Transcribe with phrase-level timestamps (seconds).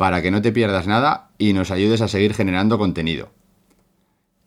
[0.00, 3.28] para que no te pierdas nada y nos ayudes a seguir generando contenido.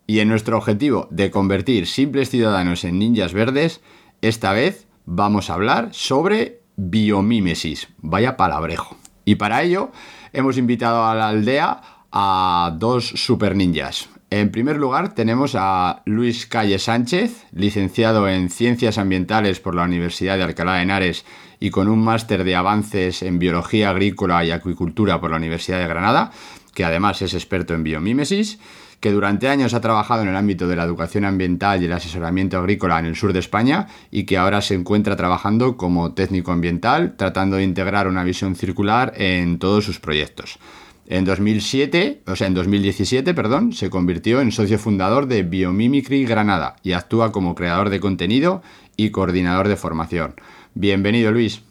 [0.08, 3.80] Y en nuestro objetivo de convertir simples ciudadanos en ninjas verdes,
[4.24, 7.90] esta vez vamos a hablar sobre biomímesis.
[8.00, 8.98] Vaya palabrejo.
[9.26, 9.92] Y para ello
[10.32, 14.10] hemos invitado a la aldea a dos super ninjas.
[14.32, 20.38] En primer lugar tenemos a Luis Calle Sánchez, licenciado en Ciencias Ambientales por la Universidad
[20.38, 21.26] de Alcalá de Henares
[21.64, 25.88] y con un máster de avances en Biología Agrícola y Acuicultura por la Universidad de
[25.88, 26.30] Granada,
[26.74, 28.60] que además es experto en biomímesis,
[29.00, 32.58] que durante años ha trabajado en el ámbito de la educación ambiental y el asesoramiento
[32.58, 37.16] agrícola en el sur de España y que ahora se encuentra trabajando como técnico ambiental,
[37.16, 40.60] tratando de integrar una visión circular en todos sus proyectos.
[41.08, 46.76] En 2007, o sea, en 2017, perdón, se convirtió en socio fundador de Biomimicry Granada
[46.84, 48.62] y actúa como creador de contenido
[48.98, 50.36] y coordinador de formación.
[50.76, 51.62] Bienvenido, Luis.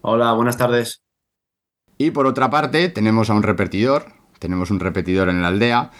[0.00, 1.02] Hola, buenas tardes.
[1.98, 4.06] Y por otra parte, tenemos a un repetidor,
[4.38, 5.90] tenemos un repetidor en la aldea,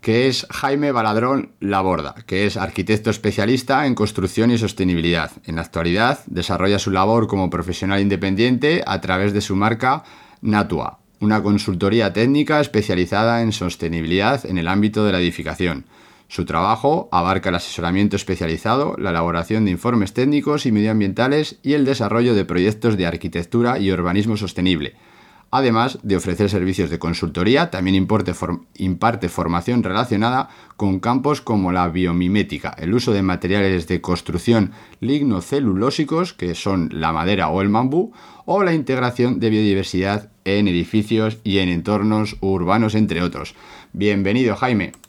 [0.00, 5.32] que es Jaime Baladrón Laborda, que es arquitecto especialista en construcción y sostenibilidad.
[5.46, 10.04] En la actualidad desarrolla su labor como profesional independiente a través de su marca
[10.42, 15.86] Natua, una consultoría técnica especializada en sostenibilidad en el ámbito de la edificación.
[16.28, 21.84] Su trabajo abarca el asesoramiento especializado, la elaboración de informes técnicos y medioambientales y el
[21.84, 24.94] desarrollo de proyectos de arquitectura y urbanismo sostenible.
[25.56, 31.70] Además de ofrecer servicios de consultoría, también imparte, form imparte, formación relacionada con campos como
[31.70, 37.68] la biomimética, el uso de materiales de construcción lignocelulósicos, que son la madera o el
[37.68, 38.12] bambú,
[38.46, 43.54] o la integración de biodiversidad en edificios y en entornos urbanos, entre otros.
[43.92, 45.03] Bienvenido, Jaime.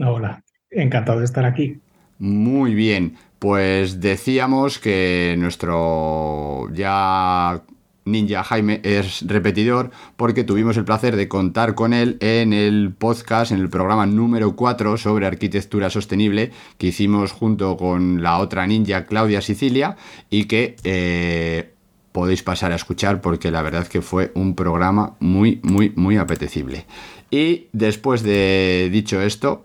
[0.00, 1.78] Hola, encantado de estar aquí.
[2.18, 7.62] Muy bien, pues decíamos que nuestro ya
[8.04, 13.52] Ninja Jaime es repetidor porque tuvimos el placer de contar con él en el podcast,
[13.52, 19.04] en el programa número 4 sobre arquitectura sostenible que hicimos junto con la otra ninja
[19.04, 19.96] Claudia Sicilia
[20.30, 21.72] y que eh,
[22.12, 26.86] podéis pasar a escuchar porque la verdad que fue un programa muy, muy, muy apetecible.
[27.30, 29.64] Y después de dicho esto,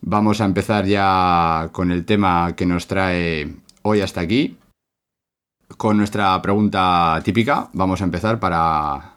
[0.00, 4.56] vamos a empezar ya con el tema que nos trae hoy hasta aquí
[5.76, 7.68] con nuestra pregunta típica.
[7.72, 9.14] Vamos a empezar para,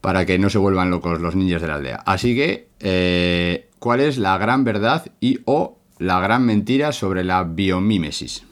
[0.00, 1.96] para que no se vuelvan locos los niños de la aldea.
[2.06, 7.44] Así que, eh, ¿cuál es la gran verdad y o la gran mentira sobre la
[7.44, 8.46] biomímesis?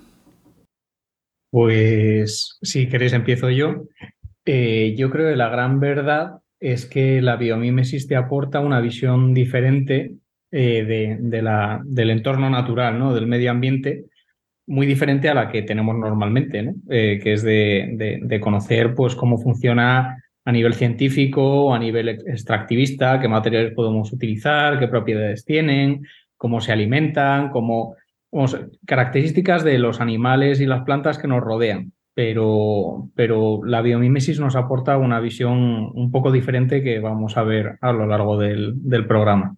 [1.51, 3.84] Pues, si queréis, empiezo yo.
[4.45, 9.34] Eh, yo creo que la gran verdad es que la biomímesis te aporta una visión
[9.34, 10.16] diferente
[10.54, 13.15] eh, de, la, del entorno natural, ¿no?
[13.15, 14.04] del medio ambiente,
[14.66, 16.75] muy diferente a la que tenemos normalmente, ¿no?
[16.91, 23.28] eh, que es de, conocer pues, cómo funciona a nivel científico, a nivel extractivista, qué
[23.28, 26.03] materiales podemos utilizar, qué propiedades tienen,
[26.37, 27.97] cómo se alimentan, cómo
[28.87, 31.93] características de los animales y las plantas que nos rodean.
[32.13, 37.78] Pero, pero la biomímesis nos aporta una visión un poco diferente que vamos a ver
[37.81, 39.57] a lo largo del, del programa.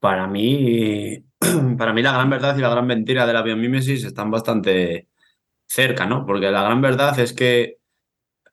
[0.00, 1.24] Para mí,
[1.78, 5.08] para mí la gran verdad y la gran mentira de la biomímesis están bastante
[5.66, 6.26] cerca, ¿no?
[6.26, 7.78] Porque la gran verdad es que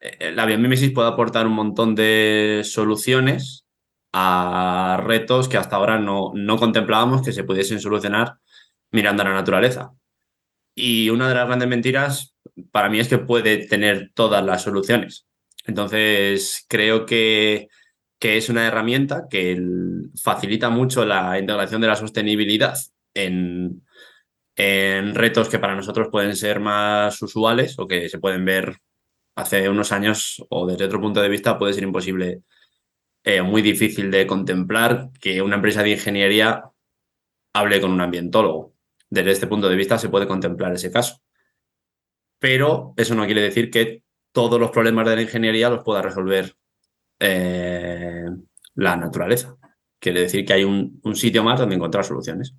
[0.01, 3.65] eh, la biomímesis puede aportar un montón de soluciones
[4.13, 8.39] a retos que hasta ahora no, no contemplábamos que se pudiesen solucionar
[8.91, 9.93] mirando a la naturaleza.
[10.75, 12.35] Y una de las grandes mentiras
[12.71, 15.27] para mí es que puede tener todas las soluciones.
[15.65, 17.67] Entonces, creo que
[18.19, 19.61] que es una herramienta que
[20.21, 22.77] facilita mucho la integración de la sostenibilidad
[23.13, 23.83] en,
[24.55, 28.77] en, retos que para nosotros pueden ser más usuales o que se pueden ver
[29.35, 32.41] hace unos años o desde otro punto de vista puede ser imposible,
[33.23, 36.63] eh, muy difícil de contemplar que una empresa de ingeniería
[37.53, 38.73] hable con un ambientólogo.
[39.09, 41.21] Desde este punto de vista se puede contemplar ese caso.
[42.39, 46.55] Pero eso no quiere decir que todos los problemas de la ingeniería los pueda resolver
[47.19, 48.25] eh,
[48.75, 49.55] la naturaleza.
[49.99, 52.53] Quiere decir que hay un, sitio más donde encontrar soluciones.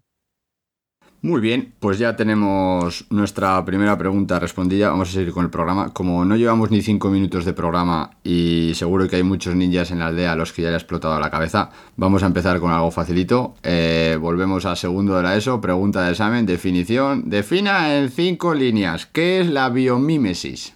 [1.23, 4.91] Muy bien, pues ya tenemos nuestra primera pregunta respondida.
[4.91, 5.93] Vamos a seguir con el programa.
[5.93, 9.99] Como no llevamos ni cinco minutos de programa y seguro que hay muchos ninjas en
[9.99, 12.71] la aldea a los que ya le ha explotado la cabeza, vamos a empezar con
[12.71, 13.55] algo facilito.
[13.63, 15.61] Eh, volvemos a segundo de la ESO.
[15.61, 17.29] Pregunta de examen, definición.
[17.29, 19.07] Defina en cinco líneas.
[19.07, 20.76] ¿Qué es la biomímesis?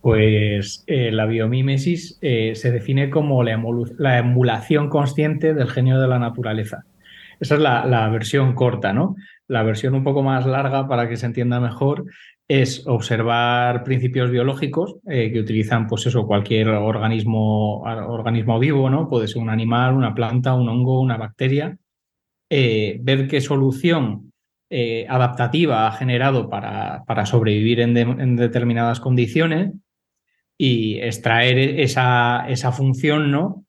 [0.00, 3.62] Pues eh, la biomímesis eh, se define como la,
[3.98, 6.84] la emulación consciente del genio de la naturaleza.
[7.38, 9.16] Esa es la, versión corta, ¿no?
[9.46, 12.06] La versión un poco más larga, para que se entienda mejor,
[12.48, 19.08] es observar principios biológicos eh, que utilizan, pues eso, cualquier organismo, organismo vivo, ¿no?
[19.08, 21.76] Puede ser un animal, una planta, un hongo, una bacteria.
[22.50, 24.32] Ver qué solución
[25.08, 29.72] adaptativa ha generado para, para sobrevivir en, determinadas condiciones
[30.62, 33.64] y extraer esa, esa función, ¿no?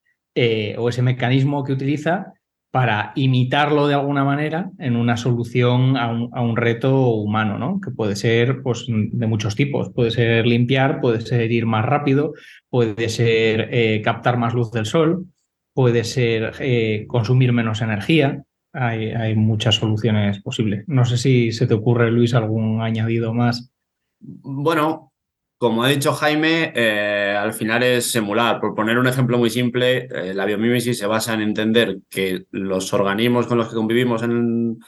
[0.77, 2.33] o ese mecanismo que utiliza
[2.71, 7.81] para imitarlo de alguna manera en una solución a un, reto humano, ¿no?
[7.81, 9.91] Que puede ser pues, de muchos tipos.
[9.93, 12.33] Puede ser limpiar, puede ser ir más rápido,
[12.69, 15.25] puede ser eh, captar más luz del sol,
[15.73, 18.41] puede ser eh, consumir menos energía.
[18.73, 20.85] Hay, hay, muchas soluciones posibles.
[20.87, 23.69] No sé si se te ocurre, Luis, algún añadido más.
[24.21, 25.10] Bueno,
[25.61, 28.59] como ha dicho Jaime, eh, al final es emular.
[28.59, 32.91] Por poner un ejemplo muy simple, eh, la biomímesis se basa en entender que los
[32.93, 34.79] organismos con los que convivimos en,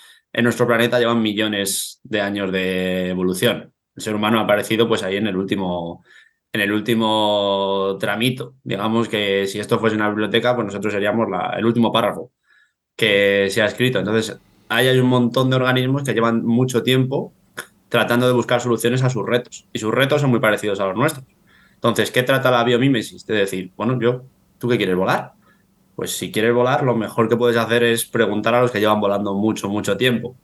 [0.41, 3.71] nuestro planeta llevan millones de años de evolución.
[3.95, 6.03] El ser humano ha aparecido pues ahí en el último,
[6.51, 8.55] en el último tramito.
[8.63, 12.31] Digamos que si esto fuese una biblioteca, pues nosotros seríamos el último párrafo
[12.95, 13.99] que se ha escrito.
[13.99, 17.31] Entonces, ahí hay un montón de organismos que llevan mucho tiempo
[17.93, 19.67] tratando de buscar soluciones a sus retos.
[19.71, 21.27] Y sus retos son muy parecidos a los nuestros.
[21.75, 23.23] Entonces, ¿qué trata la biomímesis?
[23.27, 24.23] De decir, bueno, yo,
[24.57, 25.33] ¿tú qué quieres volar?
[25.95, 28.99] Pues si quieres volar, lo mejor que puedes hacer es preguntar a los que llevan
[28.99, 30.35] volando mucho, mucho tiempo.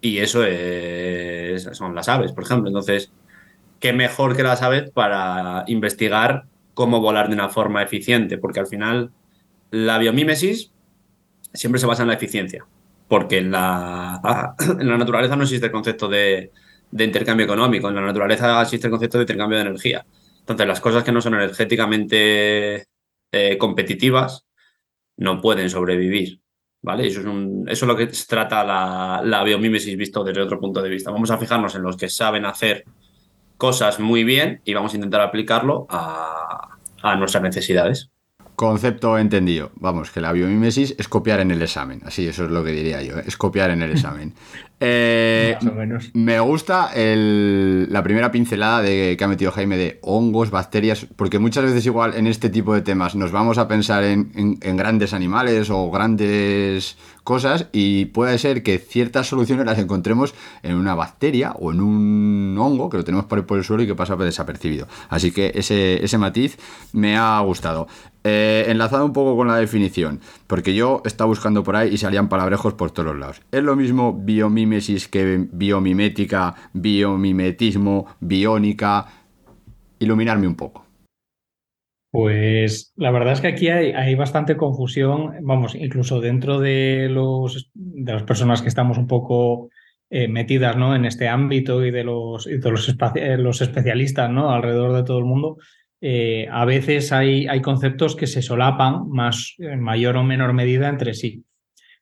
[0.00, 2.68] Y eso es, son las aves, por ejemplo.
[2.68, 3.10] Entonces,
[3.80, 8.38] ¿qué mejor que las aves para investigar cómo volar de una forma eficiente?
[8.38, 9.10] Porque al final,
[9.72, 10.70] la biomímesis
[11.52, 12.64] siempre se basa en la eficiencia.
[13.08, 16.52] Porque en la, en la naturaleza no existe el concepto de,
[16.90, 17.88] de intercambio económico.
[17.88, 20.04] En la naturaleza existe el concepto de intercambio de energía.
[20.40, 22.86] Entonces, las cosas que no son energéticamente
[23.32, 24.46] eh, competitivas
[25.16, 26.40] no pueden sobrevivir.
[26.82, 27.08] ¿Vale?
[27.08, 30.88] Eso es, eso es lo que trata la, la biomímesis visto desde otro punto de
[30.88, 31.10] vista.
[31.10, 32.84] Vamos a fijarnos en los que saben hacer
[33.56, 38.10] cosas muy bien y vamos a intentar aplicarlo a, a nuestras necesidades.
[38.54, 39.70] Concepto entendido.
[39.74, 42.00] Vamos, que la biomímesis es copiar en el examen.
[42.04, 43.18] Así, eso es lo que diría yo.
[43.18, 43.24] ¿eh?
[43.26, 44.34] Es copiar en el examen.
[44.78, 45.56] Eh,
[46.12, 51.64] me gusta la primera pincelada de, que ha metido Jaime de hongos, bacterias, porque muchas
[51.64, 55.90] veces igual en este tipo de temas nos vamos a pensar en, grandes animales o
[55.90, 61.80] grandes cosas y puede ser que ciertas soluciones las encontremos en una bacteria o en
[61.80, 64.88] un hongo que lo tenemos por el suelo y que pasa desapercibido.
[65.08, 66.58] Así que ese, ese matiz
[66.92, 67.88] me ha gustado.
[68.28, 70.18] Eh, enlazado un poco con la definición,
[70.48, 73.40] porque yo estaba buscando por ahí y salían palabrejos por todos los lados.
[73.52, 79.06] Es lo mismo biomímesis que biomimética, biomimetismo, biónica.
[80.00, 80.84] Iluminarme un poco.
[82.10, 88.12] Pues la verdad es que aquí hay, bastante confusión, vamos, incluso dentro de, los, de
[88.12, 89.68] las personas que estamos un poco
[90.10, 90.96] eh, metidas ¿no?
[90.96, 94.50] en este ámbito y de los, y de los, eh, los especialistas ¿no?
[94.50, 95.58] alrededor de todo el mundo,
[96.00, 100.88] eh, a veces hay, hay, conceptos que se solapan más, en mayor o menor medida
[100.88, 101.44] entre sí.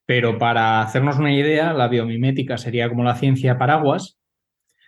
[0.06, 4.18] Pero para hacernos una idea, la biomimética sería como la ciencia paraguas,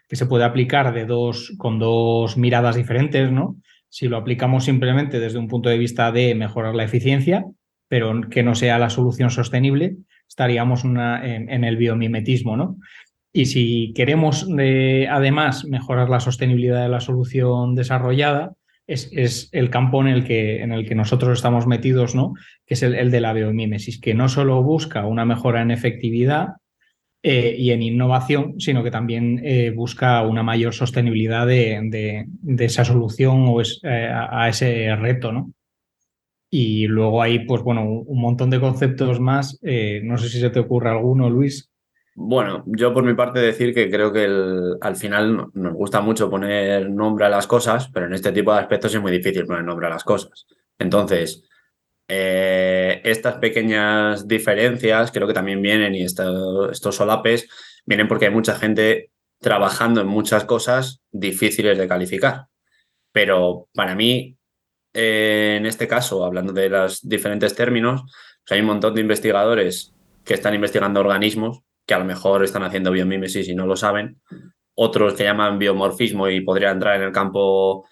[0.09, 3.57] que se puede aplicar de dos, con dos miradas diferentes, ¿no?
[3.89, 7.45] Si lo aplicamos simplemente desde un punto de vista de mejorar la eficiencia,
[7.89, 9.97] pero que no sea la solución sostenible,
[10.29, 12.77] estaríamos en, el biomimetismo, ¿no?
[13.33, 14.49] Y si queremos
[15.11, 18.56] además mejorar la sostenibilidad de la solución desarrollada,
[18.87, 22.35] es, el campo en el, que, en el que nosotros estamos metidos, ¿no?
[22.65, 26.49] que es el, de la biomímesis, que no solo busca una mejora en efectividad
[27.23, 32.27] eh, y en innovación, sino que también eh, busca una mayor sostenibilidad de,
[32.59, 35.33] esa solución o eh, a, ese reto.
[35.33, 35.53] ¿no?
[36.49, 39.59] Y luego hay, pues bueno, un montón de conceptos más.
[40.03, 41.69] no sé si se te ocurre alguno, Luis.
[42.19, 44.25] Bueno, yo por mi parte decir que creo que
[44.81, 48.61] al final nos gusta mucho poner nombre a las cosas, pero en este tipo de
[48.61, 50.47] aspectos es muy difícil poner nombre a las cosas.
[50.79, 51.45] Entonces,
[52.09, 57.49] eh, estas pequeñas diferencias creo que también vienen y estos solapes
[57.85, 62.47] vienen porque hay mucha gente trabajando en muchas cosas difíciles de calificar.
[63.13, 64.39] Pero para mí,
[64.95, 68.05] eh, en este caso, hablando de los diferentes términos,
[68.49, 69.93] hay un montón de investigadores
[70.25, 74.21] que están investigando organismos que a lo mejor están haciendo biomímesis y no lo saben,
[74.75, 77.87] otros que llaman biomorfismo y podría entrar en el campo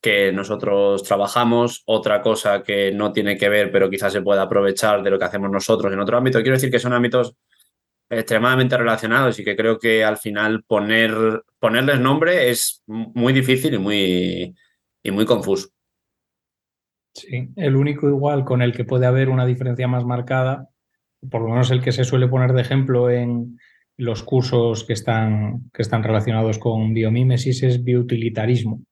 [0.00, 5.02] que nosotros trabajamos, otra cosa que no tiene que ver, pero quizás se pueda aprovechar
[5.02, 6.40] de lo que hacemos nosotros en otro ámbito.
[6.40, 7.34] Quiero decir que son ámbitos
[8.08, 13.78] extremadamente relacionados y que creo que al final poner, ponerles nombre es muy difícil y
[13.78, 14.54] muy,
[15.02, 15.68] y muy confuso.
[17.14, 20.68] Sí, el único igual con el que puede haber una diferencia más marcada
[21.30, 23.58] por lo menos el que se suele poner de ejemplo en
[23.96, 28.82] los cursos que están, que están relacionados con biomímesis es bioutilitarismo,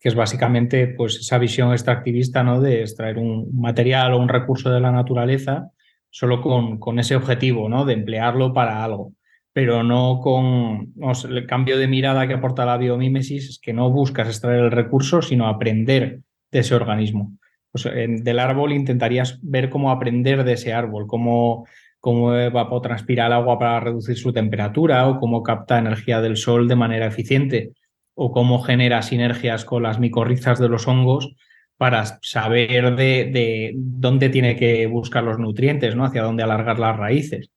[0.00, 2.60] que es básicamente pues, esa visión extractivista ¿no?
[2.60, 5.70] de extraer un material o un recurso de la naturaleza
[6.08, 7.84] solo con, con ese objetivo ¿no?
[7.84, 9.12] de emplearlo para algo
[9.56, 10.92] pero no con
[11.30, 15.22] el cambio de mirada que aporta la biomímesis, es que no buscas extraer el recurso,
[15.22, 16.20] sino aprender
[16.52, 17.38] de ese organismo.
[17.82, 21.66] Pues, del árbol intentarías ver cómo aprender de ese árbol, cómo,
[22.00, 26.76] cómo evapotranspira el agua para reducir su temperatura o cómo capta energía del sol de
[26.76, 27.72] manera eficiente
[28.14, 31.34] o cómo genera sinergias con las micorrizas de los hongos
[31.76, 36.06] para saber de, dónde tiene que buscar los nutrientes, ¿no?
[36.06, 37.50] hacia dónde alargar las raíces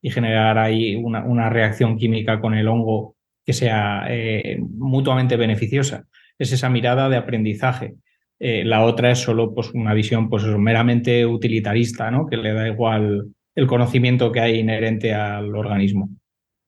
[0.00, 6.04] y generar ahí una, reacción química con el hongo que sea eh, mutuamente beneficiosa.
[6.38, 7.96] Es esa mirada de aprendizaje.
[8.46, 12.26] Eh, la otra es solo pues, una visión pues, meramente utilitarista, ¿no?
[12.26, 16.10] que le da igual el conocimiento que hay inherente al organismo.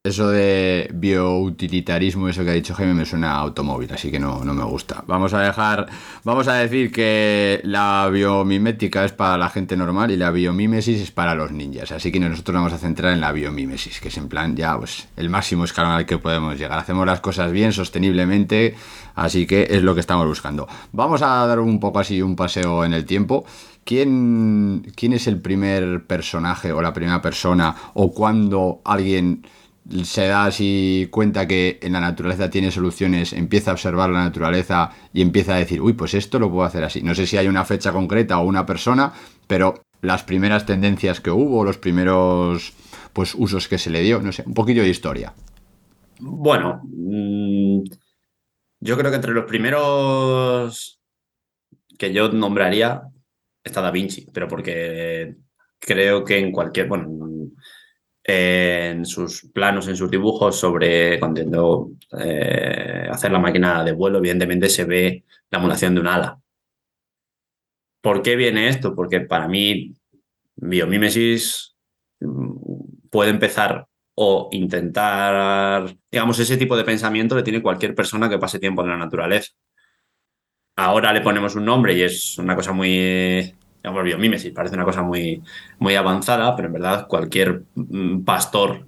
[0.06, 4.44] Eso de bioutilitarismo, eso que ha dicho Jaime, me suena a automóvil, así que no,
[4.44, 5.02] no me gusta.
[5.08, 5.88] Vamos a dejar,
[6.22, 11.10] vamos a decir que la biomimética es para la gente normal y la biomímesis es
[11.10, 11.90] para los ninjas.
[11.90, 15.08] Así que nosotros vamos a centrar en la biomímesis, que es en plan ya pues,
[15.16, 16.78] el máximo escalón al que podemos llegar.
[16.78, 18.76] Hacemos las cosas bien, sosteniblemente,
[19.16, 20.68] así que es lo que estamos buscando.
[20.92, 23.44] Vamos a dar un poco así un paseo en el tiempo.
[23.82, 29.42] ¿Quién, quién es el primer personaje o la primera persona o cuando alguien
[30.04, 34.90] se da así cuenta que en la naturaleza tiene soluciones, empieza a observar la naturaleza
[35.12, 37.02] y empieza a decir, uy, pues esto lo puedo hacer así.
[37.02, 39.12] No sé si hay una fecha concreta o una persona,
[39.46, 42.72] pero las primeras tendencias que hubo, los primeros
[43.12, 45.32] pues usos que se le dio, no sé, un poquillo de historia.
[46.18, 47.82] Bueno, mm,
[48.80, 51.00] yo creo que entre los primeros
[51.98, 53.02] que yo nombraría
[53.64, 55.36] está Da Vinci, pero porque
[55.78, 56.88] creo que en cualquier,
[58.28, 64.68] en sus planos, en sus dibujos sobre cuando eh, hacer la máquina de vuelo, evidentemente
[64.68, 66.40] se ve la emulación de un ala.
[68.00, 68.96] ¿Por qué viene esto?
[68.96, 69.94] Porque para mí
[70.56, 71.76] biomímesis
[72.20, 78.38] mm, puede empezar o intentar, digamos, ese tipo de pensamiento le tiene cualquier persona que
[78.38, 79.52] pase tiempo en la naturaleza.
[80.76, 83.54] Ahora le ponemos un nombre y es una cosa muy
[83.86, 85.40] digamos, biomímesis, parece una cosa muy,
[85.78, 88.84] muy avanzada, pero en verdad cualquier mm, pastor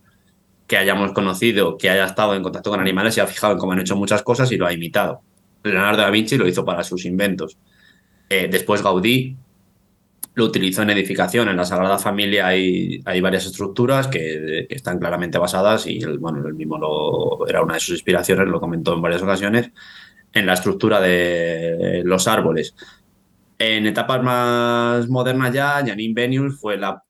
[0.66, 3.72] que hayamos conocido, que haya estado en contacto con animales, se ha fijado en cómo
[3.72, 5.20] han hecho muchas cosas y lo ha imitado.
[5.62, 7.56] Leonardo da Vinci lo hizo para sus inventos.
[8.28, 9.36] Eh, después Gaudí
[10.34, 11.48] lo utilizó en edificación.
[11.48, 16.44] En la Sagrada Familia hay, hay varias estructuras que, están claramente basadas y él, bueno,
[16.44, 16.76] él mismo
[17.46, 19.70] era una de sus inspiraciones, lo comentó en varias ocasiones,
[20.32, 22.74] en la estructura de los árboles.
[23.58, 27.02] En etapas más modernas ya, Janine Benius fue la,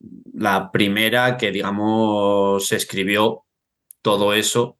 [0.72, 3.44] primera que, digamos, escribió
[4.00, 4.78] todo eso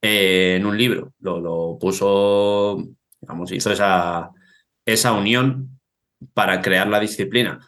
[0.00, 1.12] en un libro.
[1.18, 2.84] Lo, lo, puso,
[3.20, 4.30] digamos, hizo esa,
[4.86, 5.80] esa unión
[6.34, 7.58] para crear la disciplina.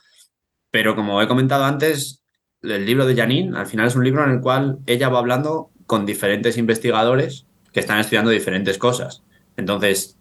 [0.71, 2.23] Pero como he comentado antes,
[2.63, 5.71] el libro de Janine al final es un libro en el cual ella va hablando
[5.87, 9.23] con diferentes investigadores que están estudiando diferentes cosas.
[9.57, 10.19] Entonces,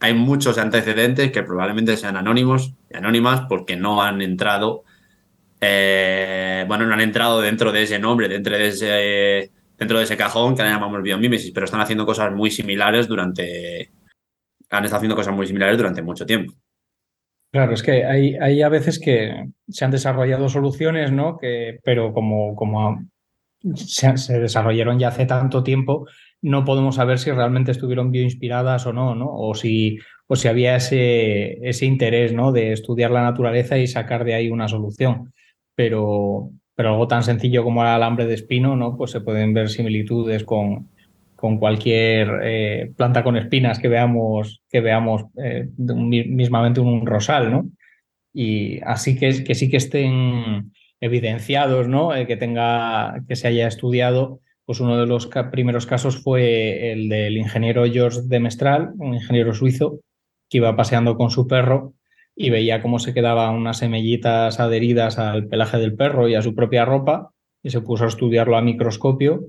[0.00, 4.84] hay muchos antecedentes que probablemente sean anónimos y anónimas porque no han entrado,
[5.60, 10.16] eh, bueno, no han entrado dentro de ese nombre, dentro de ese, dentro de ese
[10.16, 13.90] cajón que le llamamos biomímesis, pero están haciendo cosas muy similares durante,
[14.70, 16.54] han estado haciendo cosas muy similares durante mucho tiempo.
[17.50, 21.38] Claro, es que hay, hay a veces que se han desarrollado soluciones, ¿no?
[21.38, 23.08] Que, pero como, como
[23.74, 26.06] se desarrollaron ya hace tanto tiempo,
[26.42, 29.28] no podemos saber si realmente estuvieron bioinspiradas o no, ¿no?
[29.30, 32.52] O si, o si había ese, ese interés, ¿no?
[32.52, 35.32] De estudiar la naturaleza y sacar de ahí una solución.
[35.74, 38.96] Pero, pero algo tan sencillo como el alambre de espino, ¿no?
[38.96, 40.88] Pues se pueden ver similitudes con,
[41.38, 47.70] con cualquier eh, planta con espinas que veamos, que veamos eh, mismamente un rosal, ¿no?
[48.32, 52.14] Y así que, que sí que estén evidenciados, ¿no?
[52.14, 57.08] Eh, que tenga, que se haya estudiado, pues uno de los primeros casos fue el
[57.08, 60.00] del ingeniero George de Mestral, un ingeniero suizo,
[60.50, 61.94] que iba paseando con su perro
[62.36, 66.54] y veía cómo se quedaban unas semillitas adheridas al pelaje del perro y a su
[66.54, 67.30] propia ropa,
[67.62, 69.46] y se puso a estudiarlo a microscopio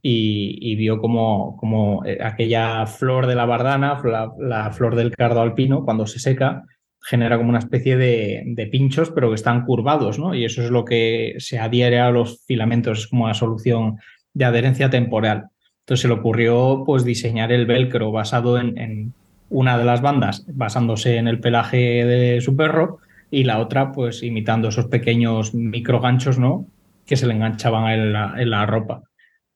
[0.00, 5.40] y, vio como, como, eh, aquella flor de la bardana, la, la flor del cardo
[5.40, 6.62] alpino, cuando se seca,
[7.02, 10.32] genera como una especie de, pinchos, pero que están curvados, ¿no?
[10.32, 13.96] Y eso es lo que se adhiere a los filamentos, es como una solución
[14.34, 15.48] de adherencia temporal.
[15.80, 19.14] Entonces se le ocurrió pues, diseñar el velcro basado en,
[19.48, 22.98] una de las bandas, basándose en el pelaje de su perro,
[23.32, 26.66] y la otra, pues imitando esos pequeños microganchos, ¿no?
[27.06, 29.02] Que se le enganchaban en la, ropa.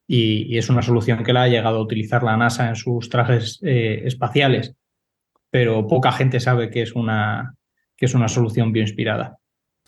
[0.06, 3.60] Y, es una solución que la ha llegado a utilizar la NASA en sus trajes
[3.62, 4.74] eh, espaciales
[5.54, 7.54] pero poca gente sabe que es una,
[7.96, 9.38] que es una solución bioinspirada.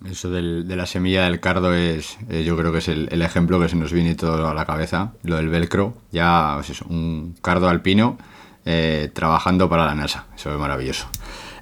[0.05, 3.59] Eso del, de la semilla del cardo es, eh, yo creo que es el, ejemplo
[3.59, 5.15] que se nos viene todo a la cabeza.
[5.23, 8.19] Lo del velcro, ya pues eso, un cardo alpino
[8.67, 10.27] eh, trabajando para la NASA.
[10.37, 11.09] Eso es maravilloso.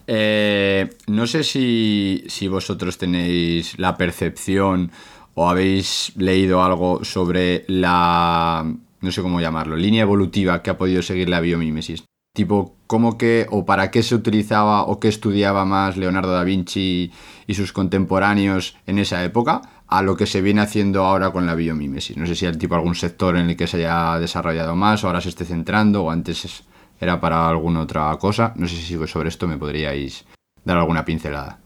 [0.09, 4.91] Eh, no sé si, si, vosotros tenéis la percepción
[5.35, 8.67] o habéis leído algo sobre la,
[9.00, 12.05] no sé cómo llamarlo, línea evolutiva que ha podido seguir la biomímesis.
[12.35, 17.12] Tipo, ¿cómo que o para qué se utilizaba o qué estudiaba más Leonardo da Vinci
[17.46, 21.54] y sus contemporáneos en esa época a lo que se viene haciendo ahora con la
[21.54, 22.16] biomímesis?
[22.16, 25.09] No sé si hay tipo algún sector en el que se haya desarrollado más o
[25.09, 26.64] ahora se esté centrando o antes
[27.00, 28.52] era para alguna otra cosa.
[28.57, 30.26] No sé si sobre esto me podríais
[30.64, 31.59] dar alguna pincelada.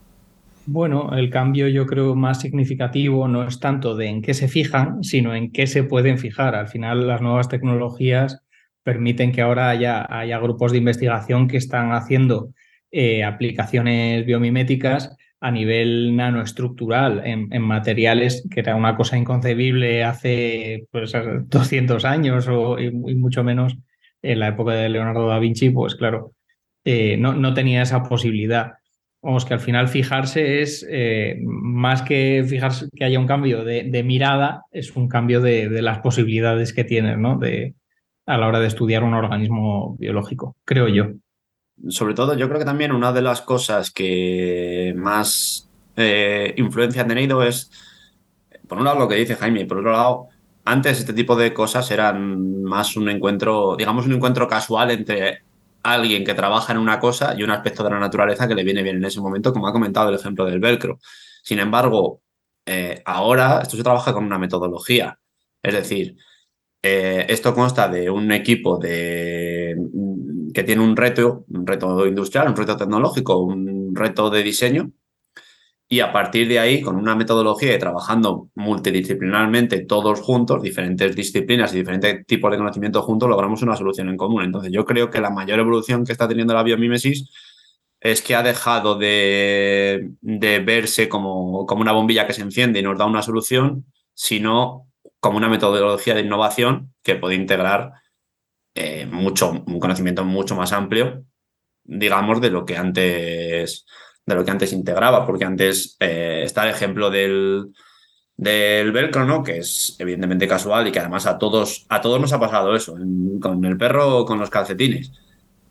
[0.67, 5.03] Bueno, el cambio yo creo más significativo no es tanto de en qué se fijan,
[5.03, 6.55] sino en qué se pueden fijar.
[6.55, 8.43] Al final las nuevas tecnologías
[8.83, 12.51] permiten que ahora haya, haya grupos de investigación que están haciendo
[12.91, 21.13] eh, aplicaciones biomiméticas a nivel nanoestructural en, materiales, que era una cosa inconcebible hace pues,
[21.13, 23.77] 200 años o, y, mucho menos
[24.23, 26.33] en la época de Leonardo da Vinci, pues claro,
[26.85, 28.73] eh, no, no, tenía esa posibilidad.
[29.23, 34.03] Vamos, que al final fijarse es eh, más que fijarse que haya un cambio de,
[34.05, 37.37] mirada, es un cambio de, de, las posibilidades que tienes, ¿no?
[37.37, 37.75] De,
[38.27, 41.13] a la hora de estudiar un organismo biológico, creo yo.
[41.89, 47.09] Sobre todo, yo creo que también una de las cosas que más eh, influencia han
[47.09, 47.71] tenido es,
[48.67, 50.29] por un lado, lo que dice Jaime, y por otro lado,
[50.65, 55.43] antes este tipo de cosas eran más un encuentro, digamos, un encuentro casual entre
[55.83, 58.83] alguien que trabaja en una cosa y un aspecto de la naturaleza que le viene
[58.83, 60.99] bien en ese momento, como ha comentado el ejemplo del velcro.
[61.43, 62.21] Sin embargo,
[62.67, 65.19] eh, ahora esto se trabaja con una metodología.
[65.63, 66.17] Es decir,
[66.83, 69.75] eh, esto consta de un equipo de,
[70.53, 74.93] que tiene un reto, un reto industrial, un reto tecnológico, un reto de diseño,
[75.91, 81.73] y a partir de ahí, con una metodología y trabajando multidisciplinarmente todos juntos, diferentes disciplinas
[81.73, 84.45] y diferentes tipos de conocimiento juntos, logramos una solución en común.
[84.45, 87.31] Entonces, yo creo que la mayor evolución que está teniendo la biomímesis
[88.01, 92.83] es que ha dejado de, de verse como, como una bombilla que se enciende y
[92.83, 94.89] nos da una solución, sino
[95.21, 97.93] como una metodología de innovación que puede integrar
[98.79, 101.25] eh, mucho, un conocimiento mucho más amplio,
[101.85, 103.87] digamos, de lo que antes,
[104.27, 107.73] de lo que antes integraba, porque antes eh, está el ejemplo del,
[108.37, 109.43] del velcro, ¿no?
[109.43, 112.97] Que es evidentemente casual y que además a todos, a todos nos ha pasado eso,
[113.41, 115.13] con el perro o con los calcetines,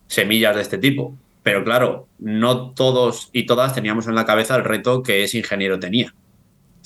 [0.06, 1.16] semillas de este tipo.
[1.42, 5.78] Pero claro, no todos y todas teníamos en la cabeza el reto que ese ingeniero
[5.78, 6.14] tenía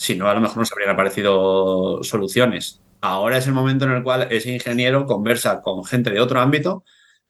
[0.03, 2.81] si no, a lo mejor nos habrían aparecido soluciones.
[3.03, 6.85] Ahora es el momento en el cual ese ingeniero conversa con gente de otro ámbito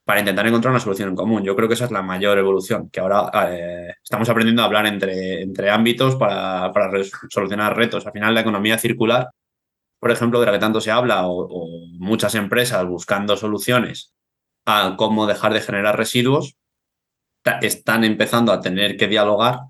[0.04, 1.42] para intentar encontrar una solución en común.
[1.44, 4.86] Yo creo que esa es la mayor evolución, que ahora eh, estamos aprendiendo a hablar
[4.86, 8.06] entre, entre ámbitos para, para, solucionar retos.
[8.06, 9.30] Al final, la economía circular,
[9.98, 14.12] por ejemplo, de la que tanto se habla, o, muchas empresas buscando soluciones
[14.66, 16.56] a cómo dejar de generar residuos,
[17.62, 19.60] están empezando a tener que dialogar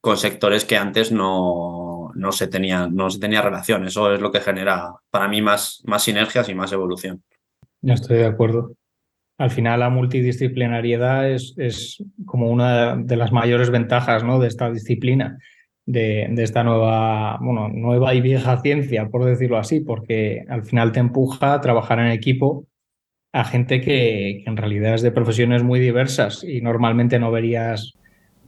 [0.00, 1.81] con sectores que antes no,
[2.14, 3.84] no, se tenía, no se tenía relación.
[3.84, 7.22] Eso es lo que genera para mí más, más sinergias y más evolución.
[7.80, 8.74] Ya estoy de acuerdo.
[9.38, 14.38] Al final la multidisciplinariedad es, es como una de las mayores ventajas ¿no?
[14.38, 15.38] de esta disciplina,
[15.84, 20.92] de, de, esta nueva, bueno, nueva y vieja ciencia, por decirlo así, porque al final
[20.92, 22.66] te empuja a trabajar en equipo
[23.32, 27.94] a gente que, que en realidad es de profesiones muy diversas y normalmente no verías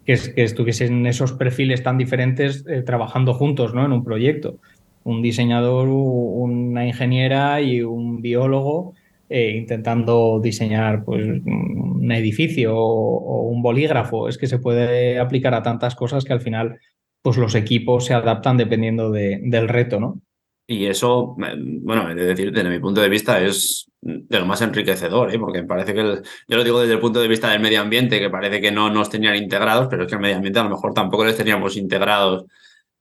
[0.05, 3.85] que, que estuviesen esos perfiles tan diferentes eh, trabajando juntos ¿no?
[3.85, 4.59] en un proyecto.
[5.05, 8.95] un diseñador, una ingeniera y un biólogo
[9.29, 14.29] eh, intentando diseñar pues, un edificio o, un bolígrafo.
[14.29, 16.79] Es que se puede aplicar a tantas cosas que al final
[17.23, 20.21] pues, los equipos se adaptan dependiendo del reto, ¿no?
[20.67, 25.35] Y eso, bueno, es decir, desde mi punto de vista es de lo más enriquecedor,
[25.35, 25.39] ¿eh?
[25.39, 26.03] porque parece que,
[26.49, 28.91] yo lo digo desde el punto de vista del medio ambiente, que parece que no
[28.91, 31.77] nos tenían integrados, pero es que el medio ambiente a lo mejor tampoco les teníamos
[31.77, 32.45] integrados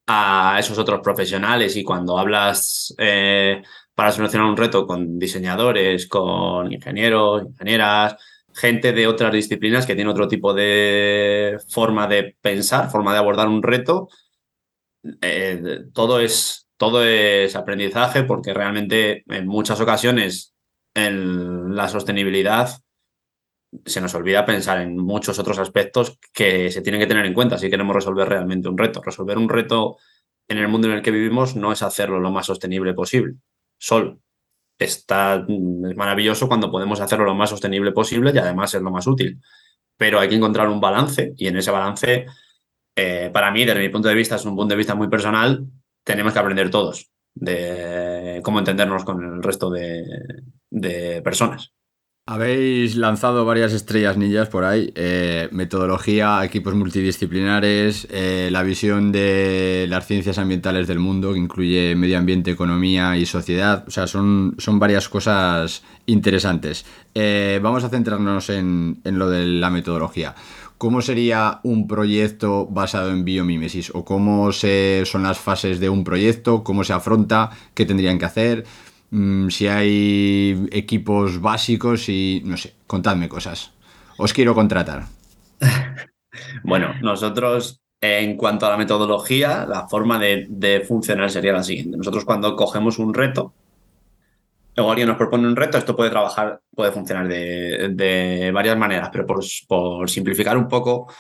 [0.08, 3.62] a esos otros profesionales y cuando hablas eh,
[3.96, 8.18] para solucionar un reto con diseñadores, con ingenieros, ingenieras,
[8.54, 13.48] gente de otras disciplinas que tiene otro tipo de forma de pensar, forma de abordar
[13.48, 14.10] un reto,
[15.22, 20.54] eh, todo es todo es aprendizaje porque realmente en muchas ocasiones
[20.94, 22.72] en la sostenibilidad
[23.86, 27.58] se nos olvida pensar en muchos otros aspectos que se tienen que tener en cuenta
[27.58, 29.02] si queremos resolver realmente un reto.
[29.02, 29.96] Resolver un reto
[30.50, 33.36] en el mundo en el que vivimos no es hacerlo lo más sostenible posible.
[33.78, 34.20] Solo.
[34.78, 39.08] Está, es maravilloso cuando podemos hacerlo lo más sostenible posible y además es lo más
[39.08, 39.40] útil.
[39.96, 42.26] Pero hay que encontrar un balance y en ese balance,
[42.94, 45.66] eh, para mí, desde mi punto de vista, es un punto de vista muy personal,
[46.04, 51.74] tenemos que aprender todos de cómo entendernos con el resto de, personas.
[52.26, 59.88] Habéis lanzado varias estrellas ninjas por ahí, eh, metodología, equipos multidisciplinares, eh, la visión de
[59.90, 63.84] las ciencias ambientales del mundo, que incluye medio ambiente, economía y sociedad.
[63.88, 66.86] O sea, son, son varias cosas interesantes.
[67.14, 70.34] Eh, vamos a centrarnos en, en lo de la metodología.
[70.78, 73.92] ¿Cómo sería un proyecto basado en biomímesis?
[73.94, 76.64] ¿O cómo se, son las fases de un proyecto?
[76.64, 77.52] ¿Cómo se afronta?
[77.74, 78.66] ¿Qué tendrían que hacer?
[79.12, 83.72] Mm, si hay equipos básicos y no sé, contadme cosas.
[84.18, 85.06] Os quiero contratar.
[86.64, 91.96] bueno, nosotros en cuanto a la metodología, la forma de funcionar sería la siguiente.
[91.96, 93.54] Nosotros cuando cogemos un reto,
[94.76, 99.26] Luego alguien nos propone un reto, esto puede trabajar, puede funcionar de, varias maneras, pero
[99.26, 101.14] por, simplificar un poco,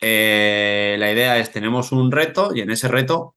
[0.00, 3.34] eh, la idea es, tenemos un reto y en ese reto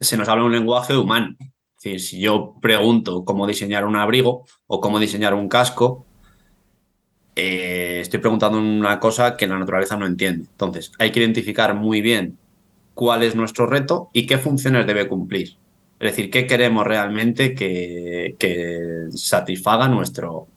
[0.00, 1.36] se nos habla un lenguaje humano.
[1.38, 6.06] Es decir, si yo pregunto cómo diseñar un abrigo o cómo diseñar un casco,
[7.36, 10.48] eh, estoy preguntando una cosa que la naturaleza no entiende.
[10.50, 12.38] Entonces, hay que identificar muy bien
[12.94, 15.56] cuál es nuestro reto y qué funciones debe cumplir.
[16.04, 20.48] Es decir, ¿qué queremos realmente que, satisfaga nuestro,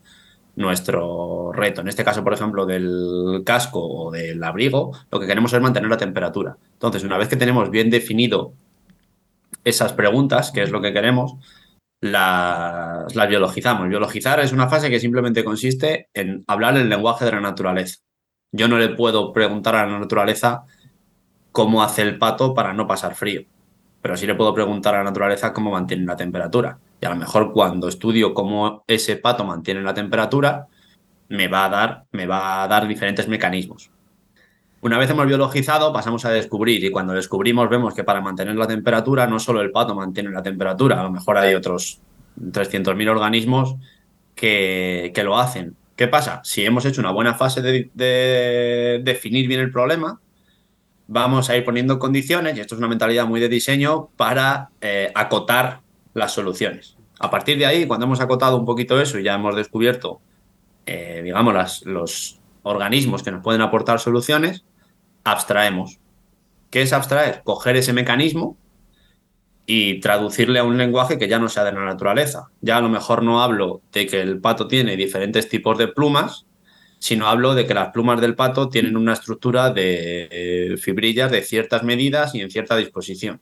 [0.58, 1.80] nuestro reto?
[1.80, 5.90] En este caso, por ejemplo, del casco o del abrigo, lo que queremos es mantener
[5.90, 6.58] la temperatura.
[6.74, 8.52] Entonces, una vez que tenemos bien definido
[9.64, 11.36] esas preguntas, que es lo que queremos,
[12.02, 13.88] las, las, biologizamos.
[13.88, 18.00] Biologizar es una fase que simplemente consiste en hablar el lenguaje de la naturaleza.
[18.52, 20.66] Yo no le puedo preguntar a la naturaleza
[21.54, 23.46] cómo hace el pato para no pasar frío
[24.02, 26.78] pero sí le puedo preguntar a la naturaleza cómo mantiene la temperatura.
[27.02, 30.68] Y a lo mejor cuando estudio cómo ese pato mantiene la temperatura,
[31.30, 33.92] me va a dar, me va a dar diferentes mecanismos.
[34.82, 38.68] Una vez hemos biologizado, pasamos a descubrir y cuando descubrimos vemos que para mantener la
[38.68, 42.00] temperatura no solo el pato mantiene la temperatura, a lo mejor hay otros
[42.40, 43.76] 300.000 organismos
[44.36, 45.76] que, que, lo hacen.
[45.96, 46.42] ¿Qué pasa?
[46.44, 50.20] Si hemos hecho una buena fase de definir bien el problema,
[51.08, 55.12] vamos a ir poniendo condiciones, y esto es una mentalidad muy de diseño, para eh,
[55.16, 55.82] acotar
[56.14, 56.98] las soluciones.
[57.20, 60.22] A partir de ahí, cuando hemos acotado un poquito eso y ya hemos descubierto,
[60.86, 64.64] eh, digamos, los organismos que nos pueden aportar soluciones,
[65.24, 66.00] abstraemos.
[66.70, 67.42] ¿Qué es abstraer?
[67.44, 68.58] Coger ese mecanismo
[69.66, 72.50] y traducirle a un lenguaje que ya no sea de la naturaleza.
[72.62, 76.47] Ya a lo mejor no hablo de que el pato tiene diferentes tipos de plumas,
[77.00, 81.44] sino hablo de que las plumas del pato tienen una estructura de eh, fibrillas de
[81.44, 83.40] ciertas medidas y en cierta disposición.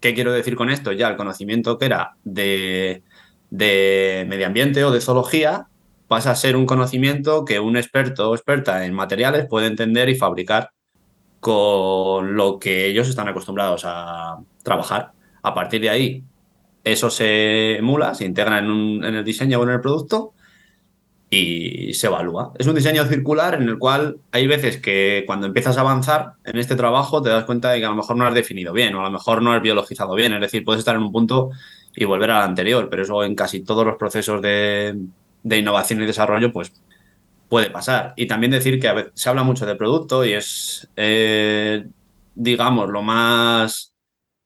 [0.00, 0.92] ¿Qué quiero decir con esto?
[0.92, 3.02] Ya el conocimiento que era de,
[3.50, 5.68] de medio ambiente o de zoología
[6.08, 10.14] pasa a ser un conocimiento que un experto o experta en materiales puede entender y
[10.14, 10.70] fabricar
[11.40, 15.12] con lo que ellos están acostumbrados a trabajar.
[15.42, 16.24] A partir de ahí,
[16.84, 20.33] eso se emula, se integra en, en el diseño o en el producto
[21.30, 22.52] y se evalúa.
[22.58, 26.58] Es un diseño circular en el cual hay veces que cuando empiezas a avanzar en
[26.58, 29.00] este trabajo te das cuenta de que a lo mejor no has definido bien o
[29.00, 31.50] a lo mejor no has biologizado bien, es decir, puedes estar en un punto
[31.96, 34.96] y volver al anterior, pero eso en casi todos los procesos de,
[35.44, 36.72] innovación y desarrollo pues
[37.48, 38.14] puede pasar.
[38.16, 41.86] Y también decir que a veces se habla mucho de producto y es, eh,
[42.34, 43.94] digamos, lo más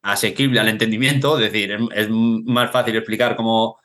[0.02, 3.78] asequible al entendimiento, es decir, es más fácil explicar cómo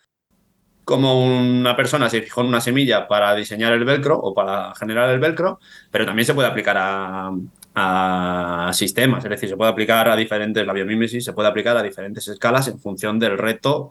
[0.86, 5.10] como una persona se fijó en una semilla para diseñar el velcro o para generar
[5.10, 5.60] el velcro,
[5.92, 10.74] pero también se puede aplicar a, sistemas, es decir, se puede aplicar a diferentes, la
[10.74, 13.90] biomímesis se puede aplicar a diferentes escalas en función del reto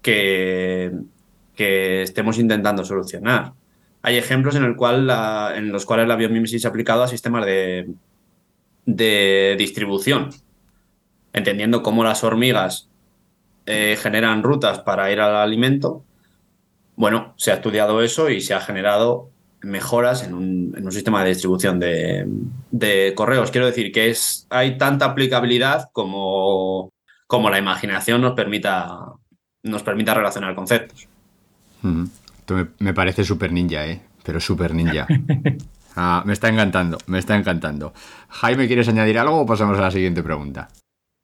[0.00, 0.92] que,
[1.54, 3.52] que estemos intentando solucionar.
[4.02, 4.76] Hay ejemplos en los
[5.86, 7.88] cuales la biomímesis se ha aplicado a sistemas de,
[8.86, 10.30] de distribución,
[11.32, 12.88] entendiendo cómo las hormigas
[13.66, 16.04] eh, generan rutas para ir al alimento.
[16.96, 19.30] Bueno, se ha estudiado eso y se ha generado
[19.62, 23.50] mejoras en un, sistema de distribución de, correos.
[23.50, 26.90] Quiero decir que es, hay tanta aplicabilidad como,
[27.26, 29.12] como la imaginación nos permita,
[29.62, 31.06] nos permita relacionar conceptos.
[32.78, 34.00] me, parece súper ninja, ¿eh?
[34.24, 35.06] Pero súper ninja.
[35.98, 37.94] Ah, me está encantando, me está encantando.
[38.28, 40.68] Jaime, ¿quieres añadir algo o pasamos a la siguiente pregunta?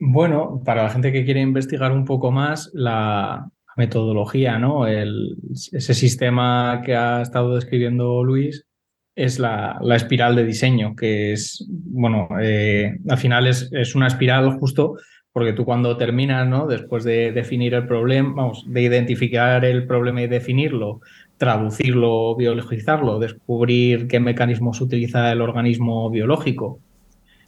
[0.00, 4.86] Bueno, para la gente que quiere investigar un poco más, la, metodología, ¿no?
[4.86, 8.66] ese sistema que ha estado describiendo Luis
[9.14, 14.58] es la, espiral de diseño, que es, bueno, eh, al final es, es, una espiral
[14.58, 14.96] justo
[15.32, 16.66] porque tú cuando terminas, ¿no?
[16.66, 21.00] Después de definir el problema, vamos, de identificar el problema y definirlo,
[21.38, 26.80] traducirlo, biologizarlo, descubrir qué mecanismos utiliza el organismo biológico,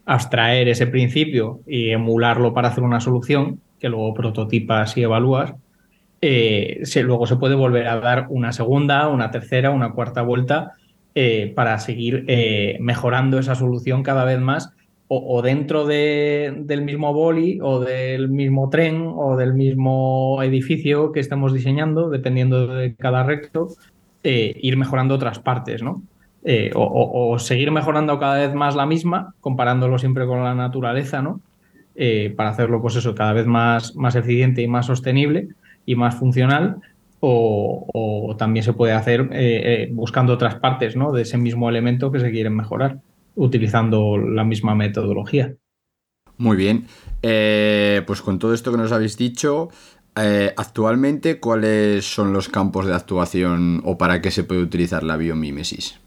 [0.05, 5.53] abstraer ese principio y emularlo para hacer una solución que luego prototipas y evalúas,
[6.27, 10.71] eh, luego se puede volver a dar una segunda, una tercera, una cuarta vuelta
[11.13, 14.71] eh, para seguir eh, mejorando esa solución cada vez más
[15.07, 21.53] o, dentro del mismo boli o del mismo tren o del mismo edificio que estamos
[21.53, 23.67] diseñando, dependiendo de cada recto,
[24.23, 26.01] ir mejorando otras partes, ¿no?
[26.73, 31.39] O, seguir mejorando cada vez más la misma, comparándolo siempre con la naturaleza, ¿no?
[32.35, 35.49] para hacerlo, pues eso, cada vez más, más eficiente y más sostenible
[35.85, 36.81] y más funcional,
[37.27, 41.11] o, también se puede hacer eh, eh, buscando otras partes ¿no?
[41.11, 42.99] de ese mismo elemento que se quieren mejorar,
[43.35, 45.55] utilizando la misma metodología.
[46.37, 46.85] Muy bien.
[47.23, 49.69] Eh, pues con todo esto que nos habéis dicho,
[50.15, 55.99] actualmente, ¿cuáles son los campos de actuación o para qué se puede utilizar la biomímesis?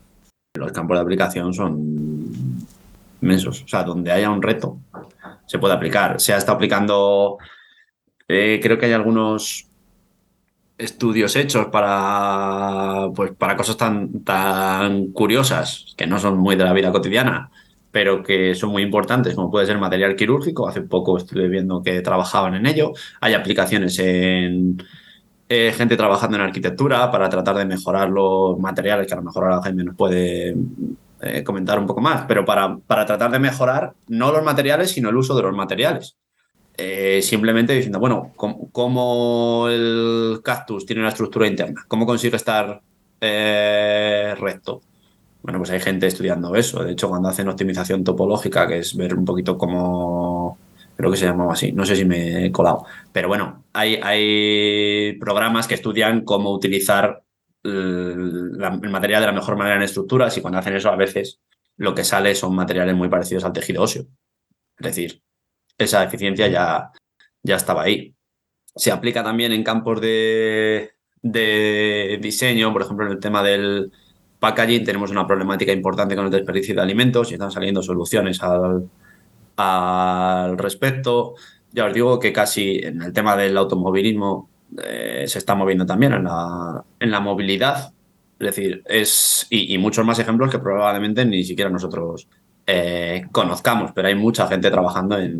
[0.55, 2.57] Los campos de aplicación son
[3.21, 3.63] inmensos.
[3.65, 4.79] O sea, donde haya un reto,
[5.47, 6.21] se puede aplicar.
[6.21, 7.39] Se ha estado aplicando,
[8.27, 9.68] creo que hay algunos
[10.79, 16.73] estudios hechos para, pues, para cosas tan, tan curiosas, que no son muy de la
[16.73, 17.51] vida cotidiana,
[17.91, 20.69] pero que son muy importantes, como puede ser material quirúrgico.
[20.69, 22.93] Hace poco estuve viendo que trabajaban en ello.
[23.21, 24.83] Hay aplicaciones en
[25.49, 29.51] eh, gente trabajando en arquitectura para tratar de mejorar los materiales, que a lo mejor
[29.51, 30.55] la gente nos puede
[31.21, 35.09] eh, comentar un poco más, pero para, para tratar de mejorar no los materiales, sino
[35.09, 36.17] el uso de los materiales.
[36.81, 41.85] Eh, simplemente diciendo, bueno, ¿cómo, el cactus tiene una estructura interna?
[41.89, 42.81] ¿Cómo consigue estar
[43.21, 44.81] eh, recto?
[45.43, 46.85] Bueno, pues hay gente estudiando eso.
[46.85, 50.57] De hecho, cuando hacen optimización topológica, que es ver un poquito cómo,
[50.97, 55.15] creo que se llamaba así, no sé si me he colado, pero bueno, hay, hay
[55.19, 57.25] programas que estudian cómo utilizar
[57.65, 61.41] el, el material de la mejor manera en estructuras y cuando hacen eso a veces
[61.77, 64.07] lo que sale son materiales muy parecidos al tejido óseo.
[64.79, 65.23] Es decir,
[65.79, 66.91] esa eficiencia ya,
[67.43, 68.15] ya estaba ahí.
[68.77, 73.93] Se aplica también en campos de, diseño, por ejemplo, en el tema del
[74.39, 78.89] packaging tenemos una problemática importante con el desperdicio de alimentos y están saliendo soluciones al,
[79.57, 81.35] al respecto.
[81.73, 84.49] Ya os digo que casi en el tema del automovilismo
[84.85, 87.93] eh, se está moviendo también en la, en la movilidad.
[88.39, 89.47] Es decir, es.
[89.51, 92.29] Y, muchos más ejemplos que probablemente ni siquiera nosotros
[92.71, 95.33] eh, conozcamos, pero hay mucha gente trabajando eh,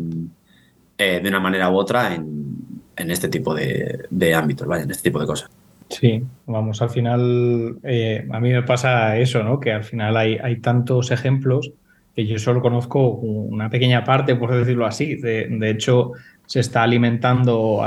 [0.97, 4.83] de una manera u otra en, este tipo de, ámbitos, ¿vale?
[4.83, 5.51] en este tipo de cosas.
[5.89, 9.59] Sí, vamos, al final eh, a mí me pasa eso, ¿no?
[9.59, 11.71] Que al final hay, tantos ejemplos
[12.15, 15.13] que yo solo conozco una pequeña parte, por decirlo así.
[15.15, 16.13] De, hecho,
[16.47, 17.83] se está alimentando,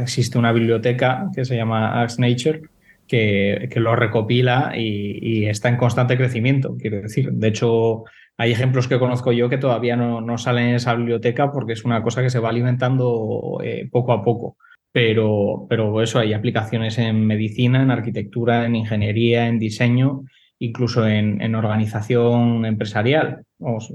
[0.00, 2.62] existe una biblioteca que se llama Axe Nature,
[3.06, 6.78] que, lo recopila y, está en constante crecimiento.
[6.80, 8.04] Quiero decir, de hecho,
[8.38, 12.02] hay ejemplos que conozco yo que todavía no, salen en esa biblioteca porque es una
[12.02, 14.56] cosa que se va alimentando eh, poco a poco.
[14.92, 20.22] Pero, pero eso, hay aplicaciones en medicina, en arquitectura, en ingeniería, en diseño,
[20.58, 23.44] incluso en, organización empresarial.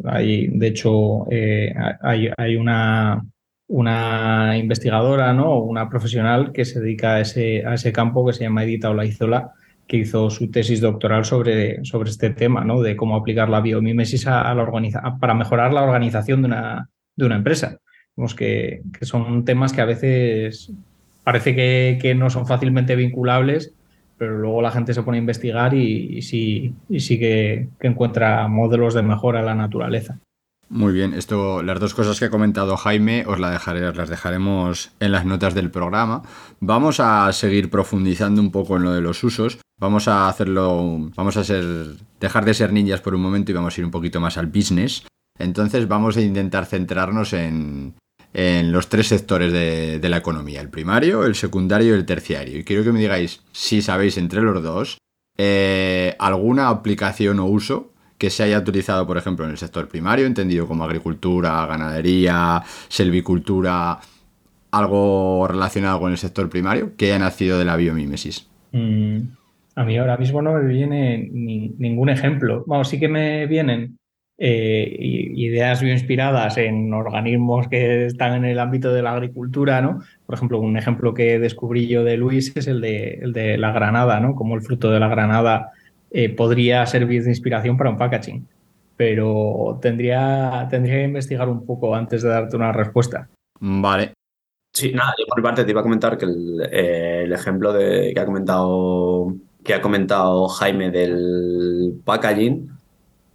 [0.06, 3.24] hay, de hecho, eh, hay, una,
[3.68, 5.60] una investigadora, ¿no?
[5.60, 9.54] una profesional que se dedica a ese, a ese campo que se llama Edita Olaizola,
[9.92, 12.80] que hizo su tesis doctoral sobre, sobre este tema, ¿no?
[12.80, 14.56] de cómo aplicar la biomímesis a,
[15.20, 17.78] para mejorar la organización de una, de una empresa.
[18.16, 20.72] Vemos que, que, son temas que a veces
[21.26, 23.74] parece que, que, no son fácilmente vinculables,
[24.18, 28.94] pero luego la gente se pone a investigar y, sí, y sí que, encuentra modelos
[28.94, 30.20] de mejora en la naturaleza.
[30.70, 35.26] Muy bien, esto, las dos cosas que ha comentado Jaime, os las dejaremos en las
[35.26, 36.22] notas del programa.
[36.62, 39.60] Vamos a seguir profundizando un poco en lo de los usos.
[39.82, 41.66] Vamos a hacerlo, vamos a ser,
[42.20, 44.46] dejar de ser ninjas por un momento y vamos a ir un poquito más al
[44.46, 45.08] business.
[45.40, 47.96] Entonces vamos a intentar centrarnos en,
[48.32, 52.60] en los tres sectores de, de, la economía, el primario, el secundario y el terciario.
[52.60, 55.00] Y quiero que me digáis si sabéis entre los dos
[55.44, 60.28] eh, alguna aplicación o uso que se haya utilizado, por ejemplo, en el sector primario,
[60.28, 64.00] entendido como agricultura, ganadería, selvicultura,
[64.70, 68.48] algo relacionado con el sector primario, que haya nacido de la biomímesis.
[68.72, 69.22] Mm,
[69.76, 72.64] a mí ahora mismo no me viene ni, ningún ejemplo.
[72.68, 73.98] Vamos, sí que me vienen
[74.38, 80.02] eh, ideas bioinspiradas en organismos que están en el ámbito de la agricultura, ¿no?
[80.26, 83.72] Por ejemplo, un ejemplo que descubrí yo de Luis es el de, el de la
[83.72, 84.36] granada, ¿no?
[84.36, 85.72] Como el fruto de la granada
[86.10, 88.48] eh, podría servir de inspiración para un packaging.
[88.98, 93.30] Pero tendría, tendría que investigar un poco antes de darte una respuesta.
[93.60, 94.14] Vale.
[94.74, 97.74] Sí, nada, yo por mi parte te iba a comentar que el, eh, el ejemplo
[97.74, 102.70] de, que ha comentado que ha comentado Jaime del packaging,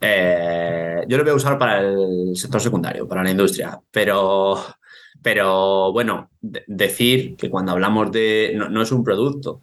[0.00, 4.56] eh, yo lo voy a usar para el sector secundario, para la industria, pero,
[5.22, 9.60] pero bueno, de decir que cuando hablamos de, no, no, es un producto,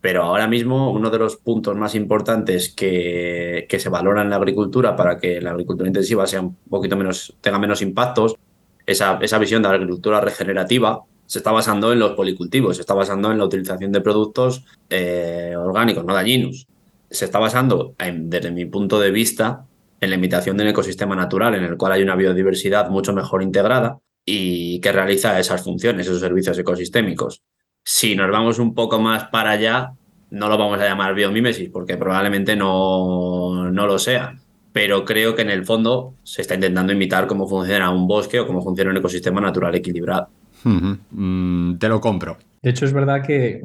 [0.00, 4.36] pero ahora mismo uno de los puntos más importantes que, que, se valora en la
[4.36, 8.36] agricultura para que la agricultura intensiva sea un poquito menos, tenga menos impactos,
[8.86, 12.92] esa, esa visión de la agricultura regenerativa, se está basando en los policultivos, se está
[12.92, 16.66] basando en la utilización de productos eh, orgánicos, no dañinos.
[17.08, 19.64] Se está basando, desde mi punto de vista,
[20.00, 23.44] en la imitación de un ecosistema natural en el cual hay una biodiversidad mucho mejor
[23.44, 27.42] integrada y que realiza esas funciones, esos servicios ecosistémicos.
[27.84, 29.92] Si nos vamos un poco más para allá,
[30.30, 34.34] no lo vamos a llamar biomímesis porque probablemente no, no lo sea,
[34.72, 38.48] pero creo que en el fondo se está intentando imitar cómo funciona un bosque o
[38.48, 40.39] cómo funciona un ecosistema natural equilibrado.
[40.64, 42.38] Mm, te lo compro.
[42.62, 43.60] De hecho, es verdad que,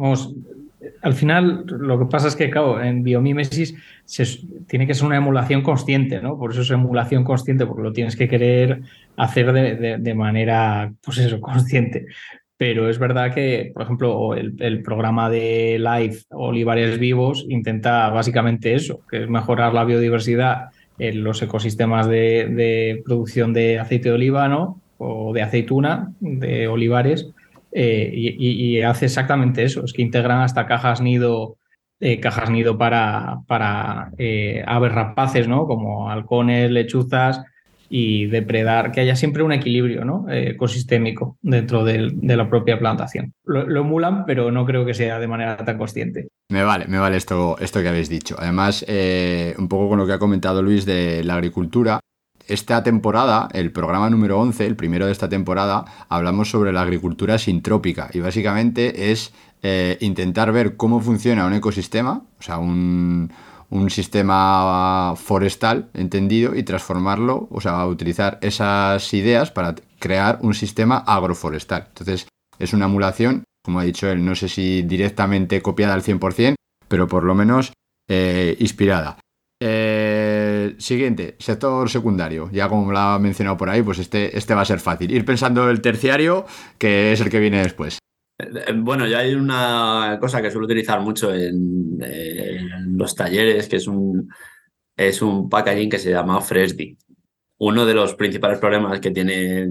[1.02, 4.26] al final lo que pasa es que, claro, en biomímesis se,
[4.68, 6.38] tiene que ser una emulación consciente, ¿no?
[6.38, 8.82] Por eso es emulación consciente, porque lo tienes que querer
[9.18, 12.08] hacer de, manera, pues eso, consciente.
[12.58, 19.02] Pero es verdad que, por ejemplo, el, programa de Live Olivares Vivos intenta básicamente eso,
[19.10, 24.48] que es mejorar la biodiversidad en los ecosistemas de, producción de aceite de oliva.
[24.98, 27.28] O de aceituna, de olivares,
[27.78, 31.58] eh, y, hace exactamente eso, es que integran hasta cajas nido,
[32.00, 35.68] eh, cajas nido para, para eh, aves rapaces, ¿no?
[35.68, 37.42] Como halcones, lechuzas,
[37.90, 40.26] y depredar, que haya siempre un equilibrio ¿no?
[40.30, 43.34] ecosistémico dentro de, de, la propia plantación.
[43.44, 46.30] Lo, lo, emulan, pero no creo que sea de manera tan consciente.
[46.50, 48.38] Me vale, me vale esto, esto que habéis dicho.
[48.40, 48.86] Además,
[49.58, 52.00] un poco con lo que ha comentado Luis de la agricultura,
[52.48, 57.38] esta temporada, el programa número 11, el primero de esta temporada, hablamos sobre la agricultura
[57.38, 63.32] sintrópica y básicamente es eh, intentar ver cómo funciona un ecosistema, o sea, un,
[63.70, 70.98] un, sistema forestal entendido y transformarlo, o sea, utilizar esas ideas para crear un sistema
[71.00, 71.86] agroforestal.
[71.88, 72.28] Entonces,
[72.60, 76.56] es una emulación, como ha dicho él, no sé si directamente copiada al 100%,
[76.88, 77.74] pero por lo menos
[78.08, 79.18] eh, inspirada.
[79.60, 80.05] Eh,
[80.78, 82.50] siguiente, sector secundario.
[82.52, 85.12] Ya como lo ha mencionado por ahí, pues este, este va a ser fácil.
[85.12, 86.46] Ir pensando el terciario,
[86.78, 88.00] que es el que viene después.
[88.76, 91.98] Bueno, ya hay una cosa que suelo utilizar mucho en,
[92.98, 94.30] los talleres, que es un,
[94.98, 96.98] es un packaging que se llama Fresdi.
[97.58, 99.70] Uno de los principales problemas que tiene,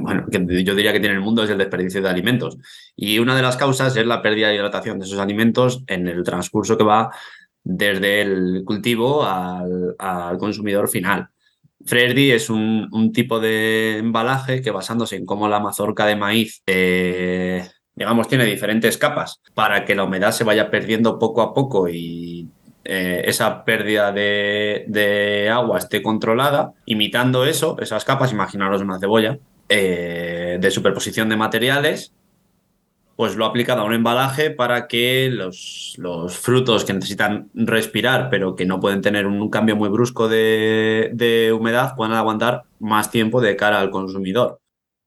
[0.00, 2.58] bueno, que yo diría que tiene el mundo es el desperdicio de alimentos.
[2.96, 6.24] Y una de las causas es la pérdida de hidratación de esos alimentos en el
[6.24, 7.10] transcurso que va
[7.64, 11.28] desde el cultivo al, al consumidor final.
[11.84, 16.62] Fresdi es un, un, tipo de embalaje que basándose en cómo la mazorca de maíz,
[16.66, 21.88] eh, digamos, tiene diferentes capas para que la humedad se vaya perdiendo poco a poco
[21.88, 22.48] y
[22.84, 29.38] eh, esa pérdida de, de, agua esté controlada, imitando eso, esas capas, imaginaros una cebolla,
[29.68, 32.12] eh, de superposición de materiales
[33.22, 38.28] pues lo ha aplicado a un embalaje para que los, los, frutos que necesitan respirar,
[38.30, 43.12] pero que no pueden tener un, cambio muy brusco de, de, humedad, puedan aguantar más
[43.12, 44.58] tiempo de cara al consumidor.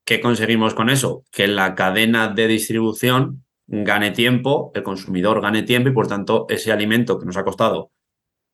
[0.06, 1.26] ¿Qué conseguimos con eso?
[1.30, 6.72] Que la cadena de distribución gane tiempo, el consumidor gane tiempo y por tanto ese
[6.72, 7.92] alimento que nos ha costado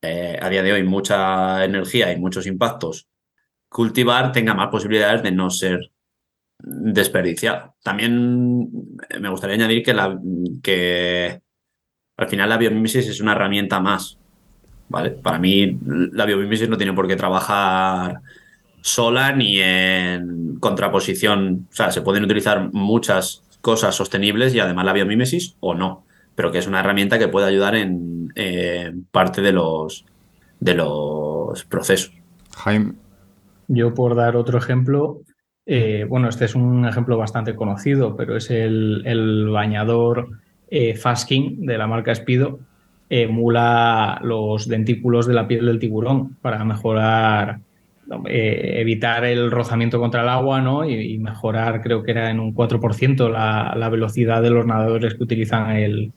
[0.01, 3.07] eh, a día de hoy mucha energía y muchos impactos
[3.69, 5.91] cultivar tenga más posibilidades de no ser
[6.63, 7.75] desperdiciado.
[7.83, 8.69] También
[9.19, 10.19] me gustaría añadir que, la,
[10.61, 11.41] que
[12.17, 14.17] al final la biomímesis es una herramienta más.
[14.89, 15.11] ¿vale?
[15.11, 18.21] Para mí la biomímesis no tiene por qué trabajar
[18.81, 21.67] sola ni en contraposición.
[21.71, 26.03] O sea, se pueden utilizar muchas cosas sostenibles y además la biomímesis o no,
[26.35, 30.05] pero que es una herramienta que puede ayudar en eh, parte de los,
[30.59, 32.13] de los procesos.
[32.57, 32.93] Jaime.
[33.67, 35.21] Yo por dar otro ejemplo,
[35.73, 40.27] eh, bueno, este es un ejemplo bastante conocido, pero es el, bañador
[40.69, 42.59] eh, Fasking de la marca Speedo.
[43.09, 47.61] Emula los dentículos de la piel del tiburón para mejorar,
[48.27, 50.83] eh, evitar el rozamiento contra el agua ¿no?
[50.83, 55.23] y, mejorar, creo que era en un 4% la, la velocidad de los nadadores que
[55.23, 56.11] utilizan el,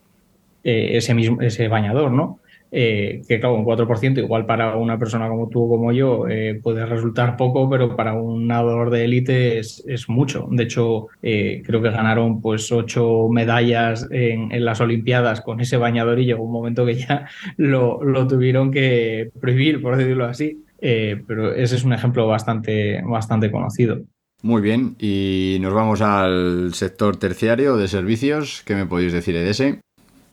[0.64, 2.40] eh, ese, mismo, ese bañador, ¿no?
[2.76, 6.58] Eh, que claro, un 4% igual para una persona como tú o como yo eh,
[6.60, 10.48] puede resultar poco, pero para un nadador de élite es, es, mucho.
[10.50, 16.18] De hecho, eh, creo que ganaron pues ocho medallas en, las Olimpiadas con ese bañador
[16.18, 20.64] y llegó un momento que ya lo, lo tuvieron que prohibir, por decirlo así.
[20.80, 24.02] Pero ese es un ejemplo bastante, bastante conocido.
[24.42, 28.62] Muy bien, y nos vamos al sector terciario de servicios.
[28.66, 29.80] ¿Qué me podéis decir de ese?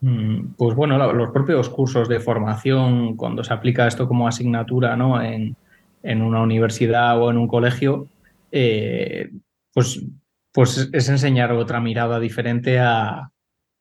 [0.01, 5.21] Mm, pues bueno, los propios cursos de formación, cuando se aplica esto como asignatura ¿no?
[5.21, 5.55] en,
[6.03, 8.07] en una universidad o en un colegio,
[8.51, 9.29] eh,
[9.73, 10.03] pues,
[10.51, 13.31] pues es enseñar otra mirada diferente a,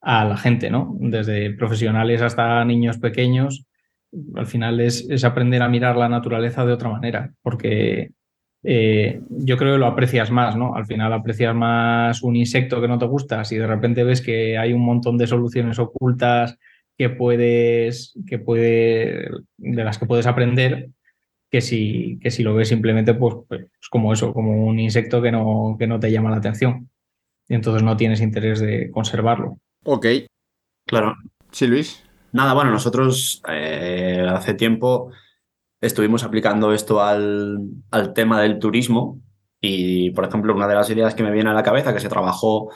[0.01, 0.97] a, la gente, ¿no?
[1.01, 3.65] Desde profesionales hasta niños pequeños.
[4.35, 8.13] Al final es, es aprender a mirar la naturaleza de otra manera, porque
[8.63, 10.75] eh, yo creo que lo aprecias más, ¿no?
[10.75, 14.59] Al final aprecias más un insecto que no te gusta, si de repente ves que
[14.59, 16.59] hay un montón de soluciones ocultas
[16.97, 20.91] que puedes, que puede, de las que puedes aprender,
[21.51, 25.33] que si, que si lo ves simplemente, pues, pues como eso, como un insecto que
[25.33, 26.91] no, que no te llama la atención.
[27.49, 29.59] Y entonces no tienes interés de conservarlo.
[29.85, 30.07] Ok.
[30.87, 31.17] Claro.
[31.51, 32.05] Sí, Luis.
[32.33, 35.11] Nada, bueno, nosotros eh, hace tiempo
[35.81, 37.59] estuvimos aplicando esto al,
[37.91, 39.21] al, tema del turismo
[39.61, 42.09] y, por ejemplo, una de las ideas que me viene a la cabeza, que se
[42.09, 42.71] trabajó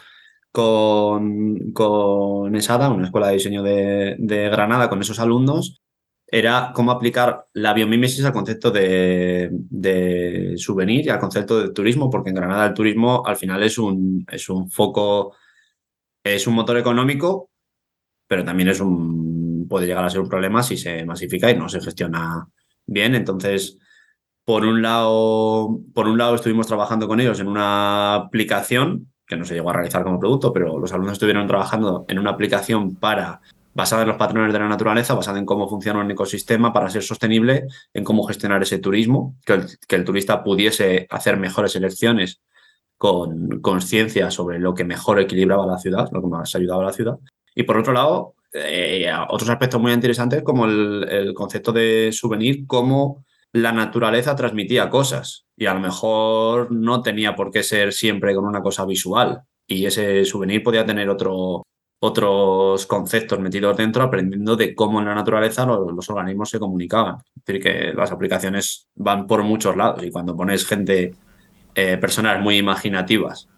[0.51, 5.83] con, con ESADA, una escuela de diseño de, de Granada, con esos alumnos,
[6.27, 12.11] era cómo aplicar la biomímesis al concepto de, de, souvenir y al concepto de turismo,
[12.11, 15.35] porque en Granada el turismo al final es un, es un foco,
[16.25, 17.51] es un motor económico,
[18.27, 21.69] pero también es un, puede llegar a ser un problema si se masifica y no
[21.69, 22.49] se gestiona
[22.87, 23.15] bien.
[23.15, 23.79] Entonces,
[24.45, 29.45] por un lado, por un lado estuvimos trabajando con ellos en una aplicación que no
[29.45, 33.41] se llegó a realizar como producto, pero los alumnos estuvieron trabajando en una aplicación para
[33.73, 37.03] basada en los patrones de la naturaleza, basada en cómo funciona un ecosistema para ser
[37.03, 42.41] sostenible, en cómo gestionar ese turismo, que el, que el turista pudiese hacer mejores elecciones
[42.97, 46.93] con conciencia sobre lo que mejor equilibraba la ciudad, lo que más ayudaba a la
[46.93, 47.19] ciudad.
[47.55, 52.67] Y por otro lado, eh, otros aspectos muy interesantes como el, el, concepto de souvenir,
[52.67, 58.35] cómo la naturaleza transmitía cosas y a lo mejor no tenía por qué ser siempre
[58.35, 61.65] con una cosa visual y ese souvenir podía tener otro,
[62.01, 67.17] otros conceptos metidos dentro aprendiendo de cómo en la naturaleza los, los, organismos se comunicaban.
[67.37, 71.15] Es decir, que las aplicaciones van por muchos lados y cuando pones gente,
[71.75, 73.49] eh, personas muy imaginativas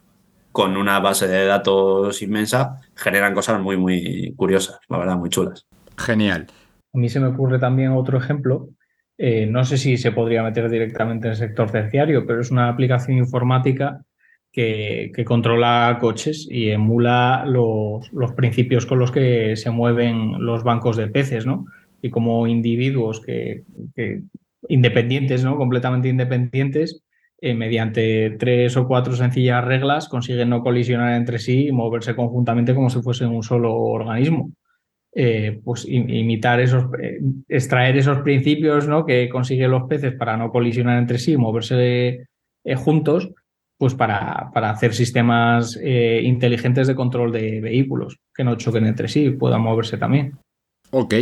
[0.57, 5.67] con una base de datos inmensa, generan cosas muy, muy curiosas, la verdad, muy chulas.
[5.99, 6.47] Genial.
[6.95, 8.71] A mí se me ocurre también otro ejemplo.
[9.19, 12.71] Eh, no sé si se podría meter directamente en el sector terciario, pero es una
[12.71, 14.03] aplicación informática
[14.51, 20.65] que, que controla coches y emula los, los, principios con los que se mueven los
[20.65, 21.67] bancos de peces, ¿no?
[22.01, 24.23] Y como individuos que, que
[24.71, 25.59] independientes, ¿no?
[25.59, 27.03] Completamente independientes,
[27.39, 32.74] eh, mediante tres o cuatro sencillas reglas consiguen no colisionar entre sí y moverse conjuntamente
[32.74, 34.53] como si fuesen un solo organismo.
[35.18, 39.07] Eh, pues imitar esos, eh, extraer esos principios ¿no?
[39.07, 42.26] que consiguen los peces para no colisionar entre sí y moverse
[42.76, 43.30] juntos,
[43.78, 49.26] pues para, para hacer sistemas inteligentes de control de vehículos que no choquen entre sí
[49.26, 50.37] y puedan moverse también.
[50.91, 51.14] Ok,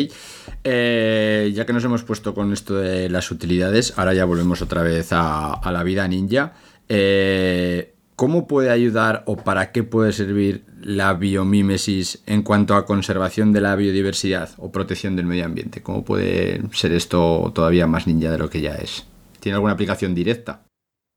[0.63, 4.83] eh, ya que nos hemos puesto con esto de las utilidades, ahora ya volvemos otra
[4.83, 6.53] vez a, la vida ninja.
[6.89, 13.53] Eh, ¿Cómo puede ayudar o para qué puede servir la biomímesis en cuanto a conservación
[13.53, 15.83] de la biodiversidad o protección del medio ambiente?
[15.83, 19.07] ¿Cómo puede ser esto todavía más ninja de lo que ya es?
[19.41, 20.63] ¿Tiene alguna aplicación directa?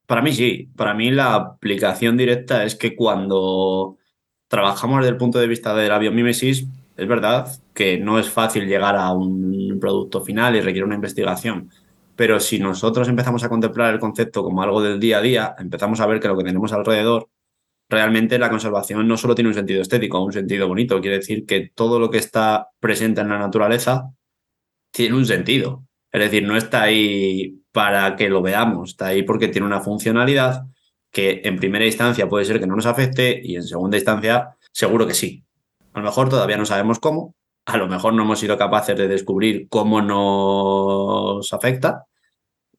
[0.07, 3.97] Para mí sí, para mí la aplicación directa es que cuando
[4.47, 6.65] trabajamos desde el punto de vista de la biomímesis,
[6.97, 11.69] es verdad que no es fácil llegar a un producto final y requiere una investigación,
[12.15, 15.99] pero si nosotros empezamos a contemplar el concepto como algo del día a día, empezamos
[15.99, 17.29] a ver que lo que tenemos alrededor,
[17.89, 21.71] realmente la conservación no solo tiene un sentido estético, un sentido bonito, quiere decir que
[21.73, 24.11] todo lo que está presente en la naturaleza
[24.91, 25.85] tiene un sentido.
[26.11, 28.91] Es decir, no está ahí para que lo veamos.
[28.91, 30.63] Está ahí porque tiene una funcionalidad
[31.11, 35.05] que en primera instancia puede ser que no nos afecte y en segunda instancia seguro
[35.07, 35.46] que sí.
[35.97, 37.33] A lo mejor todavía no sabemos cómo,
[37.65, 42.05] a lo mejor no hemos sido capaces de descubrir cómo nos afecta,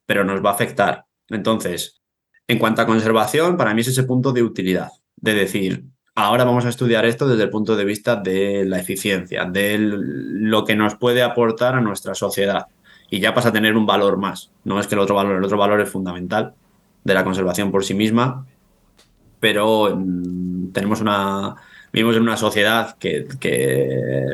[0.06, 1.04] pero nos va a afectar.
[1.26, 2.00] Entonces,
[2.46, 6.64] en cuanto a conservación, para mí es ese punto de utilidad, de decir, ahora vamos
[6.64, 10.94] a estudiar esto desde el punto de vista de la eficiencia, de lo que nos
[10.94, 12.66] puede aportar a nuestra sociedad.
[13.10, 14.52] Y ya pasa a tener un valor más.
[14.62, 16.54] No es que el otro valor, el otro valor es fundamental
[17.02, 18.46] de la conservación por sí misma,
[19.40, 21.56] pero mm, tenemos una,
[21.93, 23.26] vivimos en una sociedad que,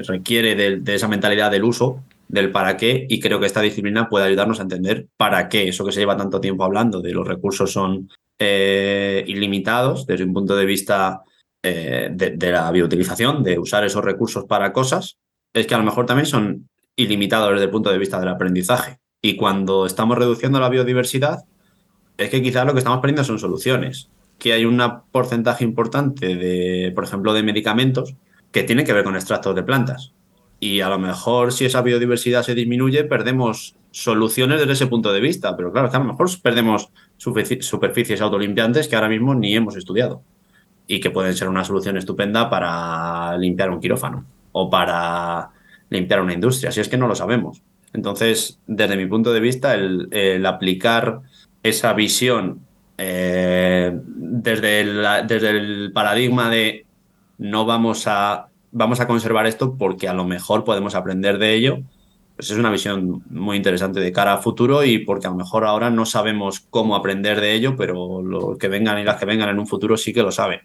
[0.07, 4.27] requiere de, esa mentalidad del uso, del para qué, y creo que esta disciplina puede
[4.27, 7.73] ayudarnos a entender para qué, eso que se lleva tanto tiempo hablando, de los recursos
[7.73, 11.23] son eh, ilimitados desde un punto de vista
[11.63, 15.17] eh, de, la bioutilización, de usar esos recursos para cosas,
[15.53, 18.99] es que a lo mejor también son ilimitados desde el punto de vista del aprendizaje.
[19.23, 21.45] Y cuando estamos reduciendo la biodiversidad,
[22.19, 24.11] es que quizás lo que estamos perdiendo son soluciones.
[24.39, 28.15] Que hay un porcentaje importante de, por ejemplo, de medicamentos
[28.51, 30.13] que tienen que ver con extractos de plantas.
[30.61, 35.21] Y a lo mejor si esa biodiversidad se disminuye, perdemos soluciones desde ese punto de
[35.21, 35.57] vista.
[35.57, 40.23] Pero claro, que a lo mejor perdemos superficies autolimpiantes que ahora mismo ni hemos estudiado
[40.87, 45.51] y que pueden ser una solución estupenda para limpiar un quirófano o para
[45.91, 47.63] limpiar una industria, si es que no lo sabemos.
[47.93, 51.21] Entonces, desde mi punto de vista, el, aplicar
[51.63, 52.61] esa visión
[52.99, 56.87] eh, desde, el, desde el paradigma de
[57.39, 61.79] no vamos a, vamos a conservar esto porque a lo mejor podemos aprender de ello,
[62.37, 65.65] pues es una visión muy interesante de cara a futuro y porque a lo mejor
[65.65, 69.49] ahora no sabemos cómo aprender de ello, pero los que vengan y las que vengan
[69.49, 70.61] en un futuro sí que lo saben.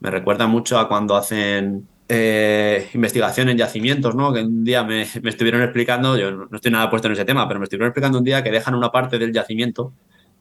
[0.00, 4.32] Me recuerda mucho a cuando hacen eh, investigación en yacimientos, ¿no?
[4.32, 7.60] Que un día me, estuvieron explicando, yo no estoy nada puesto en ese tema, pero
[7.60, 9.92] me estuvieron explicando un día que dejan una parte del yacimiento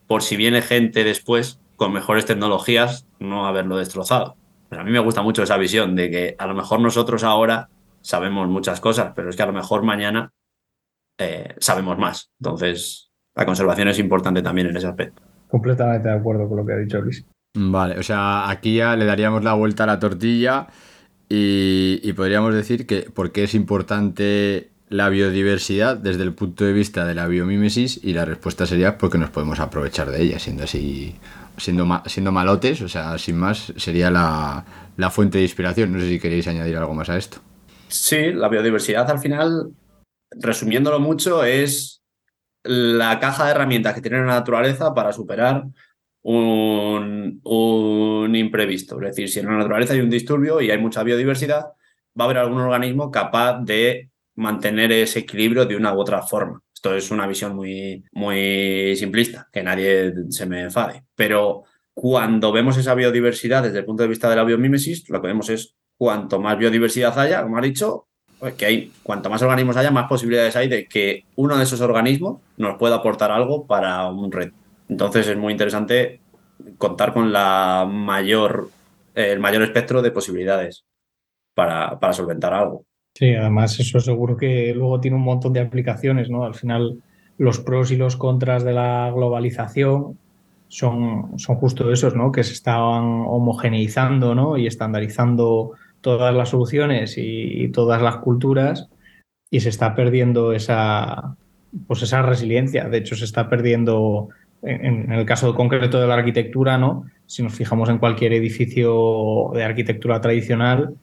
[0.08, 4.36] por si viene gente después con mejores tecnologías no haberlo destrozado.
[4.70, 7.70] Pero a mí me gusta mucho esa visión de que a lo mejor nosotros ahora
[8.02, 10.32] sabemos muchas cosas, pero es que a lo mejor mañana
[11.18, 12.32] eh, sabemos más.
[12.40, 15.22] Entonces, la conservación es importante también en ese aspecto.
[15.48, 17.26] Completamente de acuerdo con lo que ha dicho Luis.
[17.56, 20.68] Vale, o sea, aquí ya le daríamos la vuelta a la tortilla
[21.30, 27.16] y, podríamos decir que porque es importante la biodiversidad desde el punto de vista de
[27.16, 31.16] la biomímesis y la respuesta sería porque nos podemos aprovechar de ella, siendo así,
[31.58, 34.66] siendo, siendo malotes, o sea, sin más, sería la,
[34.96, 35.92] la fuente de inspiración.
[35.92, 37.40] No sé si queréis añadir algo más a esto.
[37.90, 39.72] Sí, la biodiversidad al final
[40.32, 42.04] resumiéndolo mucho, es
[42.64, 45.66] la caja de herramientas que tiene la naturaleza para superar
[46.22, 49.02] un, un, imprevisto.
[49.02, 51.66] Es decir, si en la naturaleza hay un disturbio y hay mucha biodiversidad,
[52.20, 56.62] va a haber algún organismo capaz de mantener ese equilibrio de una u otra forma.
[56.74, 61.04] Esto es una visión muy, muy simplista, que nadie se me enfade.
[61.16, 61.64] Pero
[61.94, 65.50] cuando vemos esa biodiversidad desde el punto de vista de la biomímesis, lo que vemos
[65.50, 68.08] es cuanto más biodiversidad haya, como ha dicho,
[68.40, 71.82] pues que hay, cuanto más organismos haya, más posibilidades hay de que uno de esos
[71.82, 74.52] organismos nos pueda aportar algo para un red.
[74.88, 76.22] Entonces es muy interesante
[76.78, 78.70] contar con la mayor,
[79.16, 80.86] el mayor espectro de posibilidades
[81.56, 82.86] para, para solventar algo.
[83.18, 86.44] Sí, además eso seguro que luego tiene un montón de aplicaciones, ¿no?
[86.46, 87.02] Al final
[87.40, 90.20] los pros y los contras de la globalización
[90.68, 92.32] son, son justo esos, ¿no?
[92.32, 94.56] Que se estaban homogeneizando, ¿no?
[94.56, 98.88] Y estandarizando todas las soluciones y, todas las culturas
[99.50, 101.36] y se está perdiendo esa,
[101.88, 102.88] pues esa resiliencia.
[102.88, 104.30] De hecho, se está perdiendo,
[104.62, 107.06] en, el caso concreto de la arquitectura, ¿no?
[107.26, 110.94] si nos fijamos en cualquier edificio de arquitectura tradicional,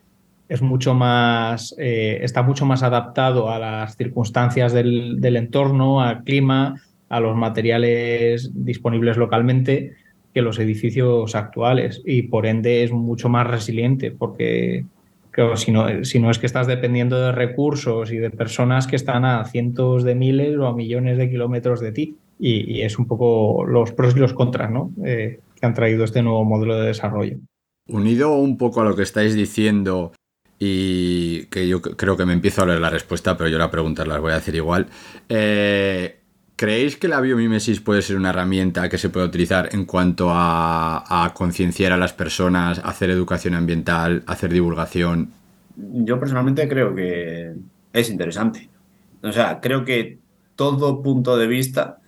[0.54, 6.24] es mucho más, eh, está mucho más adaptado a las circunstancias del, del entorno, al
[6.24, 9.92] clima, a los materiales disponibles localmente
[10.32, 14.84] que los edificios actuales y por ende es mucho más resiliente porque
[15.56, 19.24] si no, si no es que estás dependiendo de recursos y de personas que están
[19.24, 23.64] a cientos de miles o a millones de kilómetros de ti y, es un poco
[23.64, 24.70] los pros y los contras.
[25.04, 27.38] Eh, que han traído este nuevo modelo de desarrollo.
[27.88, 30.12] Unido un poco a lo que estáis diciendo
[30.66, 34.06] y que yo creo que me empiezo a leer la respuesta, pero yo la pregunta
[34.06, 34.86] las voy a decir igual.
[35.28, 36.20] Eh,
[36.56, 41.32] ¿Creéis que la biomímesis puede ser una herramienta que se puede utilizar en cuanto a,
[41.34, 45.32] concienciar a las personas, hacer educación ambiental, hacer divulgación?
[45.76, 47.52] Yo personalmente creo que
[47.92, 48.70] es interesante.
[49.22, 50.18] O sea, creo que
[50.56, 51.98] todo punto de vista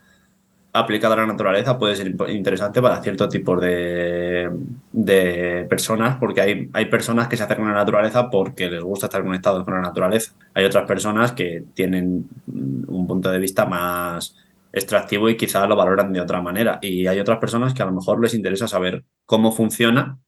[0.78, 4.50] aplicado a la naturaleza puede ser interesante para ciertos tipos de,
[4.92, 9.06] de, personas, porque hay, hay personas que se acercan a la naturaleza porque les gusta
[9.06, 10.32] estar conectados con la naturaleza.
[10.54, 14.34] Hay otras personas que tienen un punto de vista más
[14.72, 16.78] extractivo y quizás lo valoran de otra manera.
[16.82, 20.18] Y hay otras personas que a lo mejor les interesa saber cómo funciona,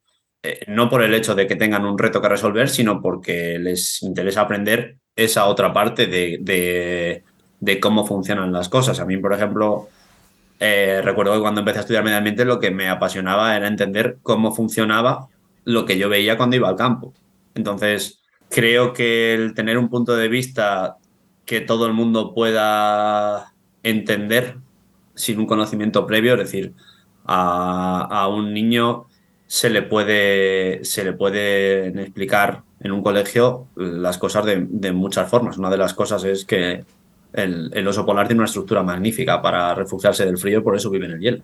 [0.43, 4.03] eh, no por el hecho de que tengan un reto que resolver, sino porque les
[4.03, 7.23] interesa aprender esa otra parte de,
[7.61, 9.01] de, cómo funcionan las cosas.
[9.01, 9.89] A mí, por ejemplo,
[10.61, 14.19] eh, recuerdo que cuando empecé a estudiar medio ambiente lo que me apasionaba era entender
[14.23, 15.29] cómo funcionaba
[15.65, 17.13] lo que yo veía cuando iba al campo.
[17.55, 20.97] Entonces, creo que el tener un punto de vista
[21.45, 23.53] que todo el mundo pueda
[23.83, 24.57] entender
[25.15, 26.75] sin un conocimiento previo, es decir,
[27.25, 29.07] a, un niño
[29.47, 35.59] se le puede se le pueden explicar en un colegio las cosas de, muchas formas.
[35.59, 36.85] Una de las cosas es que
[37.33, 41.13] el, oso polar tiene una estructura magnífica para refugiarse del frío, por eso vive en
[41.13, 41.43] el hielo.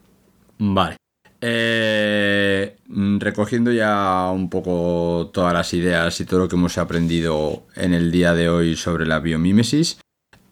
[0.59, 0.97] Vale.
[1.41, 2.76] Eh,
[3.18, 8.11] recogiendo ya un poco todas las ideas y todo lo que hemos aprendido en el
[8.11, 9.99] día de hoy sobre la biomímesis,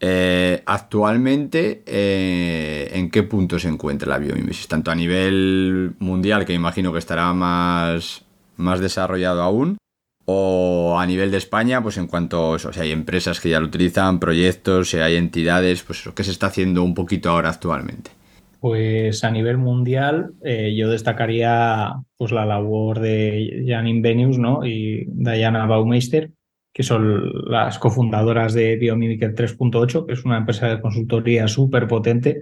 [0.05, 4.67] eh, actualmente, eh, ¿en qué punto se encuentra la biomímesis?
[4.67, 8.25] Tanto a nivel mundial, que imagino que estará más,
[8.57, 9.77] más desarrollado aún,
[10.25, 13.67] o a nivel de España, pues en cuanto a si hay empresas que ya lo
[13.67, 18.11] utilizan, proyectos, si hay entidades, pues ¿qué se está haciendo un poquito ahora actualmente?
[18.59, 24.65] Pues a nivel mundial, eh, yo destacaría pues, la labor de Janine Benius ¿no?
[24.65, 26.31] y Diana Baumeister,
[26.73, 32.41] que son las cofundadoras de Biomimic 3.8, que es una empresa de consultoría súper potente.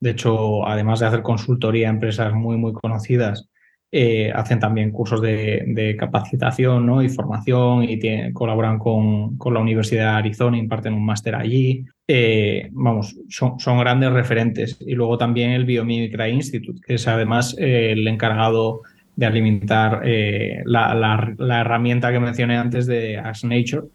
[0.00, 3.48] De hecho, además de hacer consultoría a empresas muy, muy conocidas,
[3.96, 7.00] eh, hacen también cursos de, capacitación ¿no?
[7.00, 11.84] y formación y colaboran con, la Universidad de Arizona, imparten un máster allí.
[12.08, 14.78] Eh, vamos, son, son, grandes referentes.
[14.80, 18.80] Y luego también el Biomimicry Institute, que es además eh, el encargado
[19.14, 23.86] de alimentar eh, la, herramienta que mencioné antes de As Nature,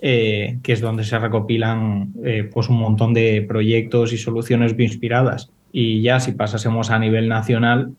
[0.00, 2.14] que es donde se recopilan
[2.52, 5.50] pues un montón de proyectos y soluciones inspiradas.
[5.70, 7.92] Y ya si pasásemos a nivel nacional,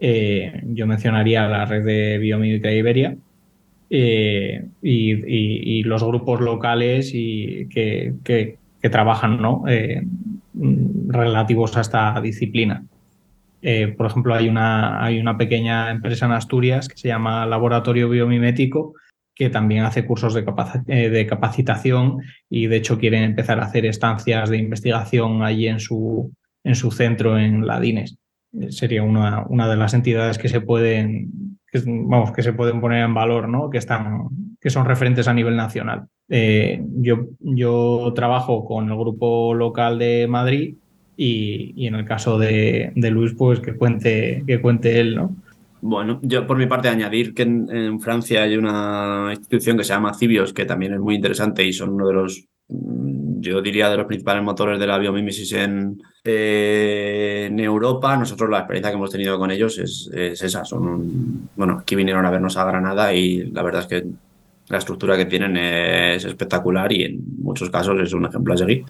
[0.00, 3.16] yo mencionaría la red de Biomímica Iberia
[3.90, 8.58] y, los grupos locales y que,
[8.90, 9.64] trabajan ¿no?
[11.08, 12.84] relativos a esta disciplina.
[13.60, 18.08] Eh, por ejemplo, hay una, hay una pequeña empresa en Asturias que se llama Laboratorio
[18.08, 18.94] Biomimético,
[19.34, 20.44] que también hace cursos de,
[20.86, 22.18] eh, de, capacitación
[22.48, 26.32] y de hecho quieren empezar a hacer estancias de investigación allí en su,
[26.64, 28.16] en su centro en Ladines.
[28.60, 33.04] Eh, sería una, una de las entidades que se pueden, vamos, que se pueden poner
[33.04, 33.70] en valor, ¿no?
[33.70, 34.28] que, están,
[34.60, 36.06] que son referentes a nivel nacional.
[36.28, 40.74] yo, yo trabajo con el grupo local de Madrid
[41.20, 45.36] y, en el caso de, Luis, pues que cuente, que cuente él, ¿no?
[45.80, 50.14] Bueno, yo por mi parte añadir que en, Francia hay una institución que se llama
[50.14, 52.46] Cibios, que también es muy interesante y son uno de los,
[53.40, 58.16] yo diría, de los principales motores de la biomímesis en, en Europa.
[58.16, 60.64] Nosotros la experiencia que hemos tenido con ellos es, esa.
[60.64, 64.06] Son bueno, aquí vinieron a vernos a Granada y la verdad es que
[64.68, 68.84] la estructura que tienen es espectacular y en muchos casos es un ejemplo a seguir.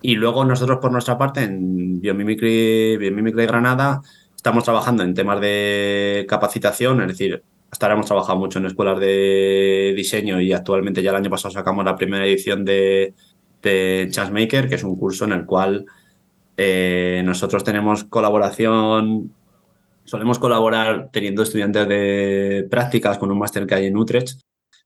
[0.00, 4.00] Y luego nosotros por nuestra parte en Biomimicry, Biomimicry Granada
[4.34, 8.98] estamos trabajando en temas de capacitación, es decir, hasta ahora hemos trabajado mucho en escuelas
[8.98, 13.14] de diseño y actualmente ya el año pasado sacamos la primera edición de,
[13.62, 15.86] de Maker, que es un curso en el cual
[16.56, 19.32] eh, nosotros tenemos colaboración,
[20.04, 24.40] solemos colaborar teniendo estudiantes de prácticas con un máster que hay en Utrecht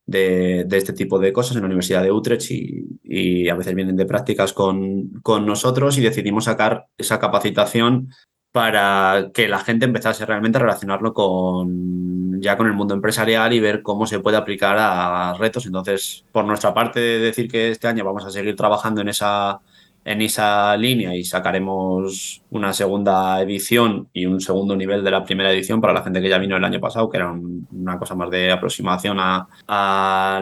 [0.07, 4.07] de, este tipo de cosas en la Universidad de Utrecht y, a veces vienen de
[4.07, 8.09] prácticas con, con, nosotros y decidimos sacar esa capacitación
[8.53, 13.61] para que la gente empezase realmente a relacionarlo con ya con el mundo empresarial y
[13.61, 15.65] ver cómo se puede aplicar a retos.
[15.67, 19.61] Entonces, por nuestra parte, decir que este año vamos a seguir trabajando en esa
[20.05, 25.53] en esa línea y sacaremos una segunda edición y un segundo nivel de la primera
[25.53, 28.31] edición para la gente que ya vino el año pasado, que era una cosa más
[28.31, 29.47] de aproximación a,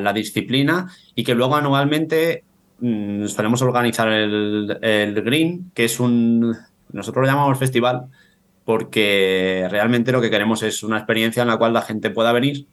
[0.02, 2.44] la disciplina y que luego anualmente
[2.80, 6.56] mm, solemos organizar el, el, Green, que es un,
[6.93, 8.07] nosotros lo llamamos festival
[8.64, 12.66] porque realmente lo que queremos es una experiencia en la cual la gente pueda venir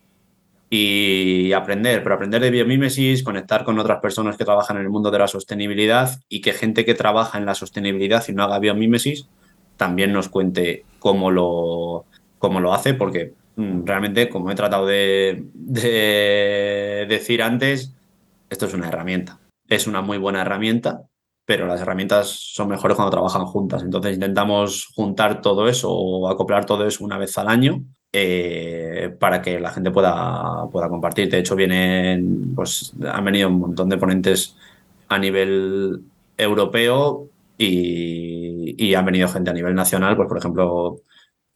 [0.69, 5.11] y aprender, pero aprender de biomímesis, conectar con otras personas que trabajan en el mundo
[5.11, 9.29] de la sostenibilidad y que gente que trabaja en la sostenibilidad y no haga biomímesis
[9.77, 12.05] también nos cuente cómo lo,
[12.39, 17.93] cómo lo hace, porque mm, realmente, como he tratado de, de decir antes,
[18.49, 19.39] esto es una herramienta.
[19.69, 21.03] Es una muy buena herramienta,
[21.47, 23.81] pero las herramientas son mejores cuando trabajan juntas.
[23.81, 29.41] Entonces intentamos juntar todo eso o acoplar todo eso una vez al año eh, para
[29.41, 31.29] que la gente pueda, pueda compartir.
[31.29, 34.57] De hecho, vienen, pues, han venido un montón de ponentes
[35.07, 36.01] a nivel
[36.37, 40.99] europeo y, y han venido gente a nivel nacional, pues por ejemplo,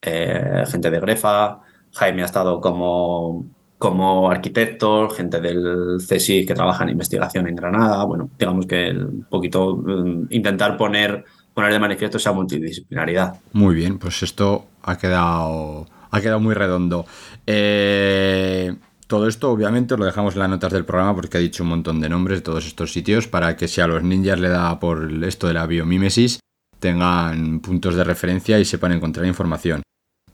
[0.01, 1.59] eh, gente de Grefa,
[1.91, 3.45] Jaime ha estado como,
[3.82, 9.25] como arquitecto, gente del CSI que trabaja en investigación en Granada, bueno, digamos que un
[9.27, 13.39] poquito mm, intentar poner, poner de manifiesto esa multidisciplinaridad.
[13.53, 17.07] Muy bien, pues esto ha quedado, ha quedado muy redondo.
[17.47, 18.75] Eh,
[19.07, 21.99] todo esto obviamente lo dejamos en las notas del programa porque ha dicho un montón
[22.01, 25.11] de nombres de todos estos sitios para que si a los ninjas le da por
[25.23, 26.39] esto de la biomímesis
[26.77, 29.82] tengan puntos de referencia y sepan encontrar información.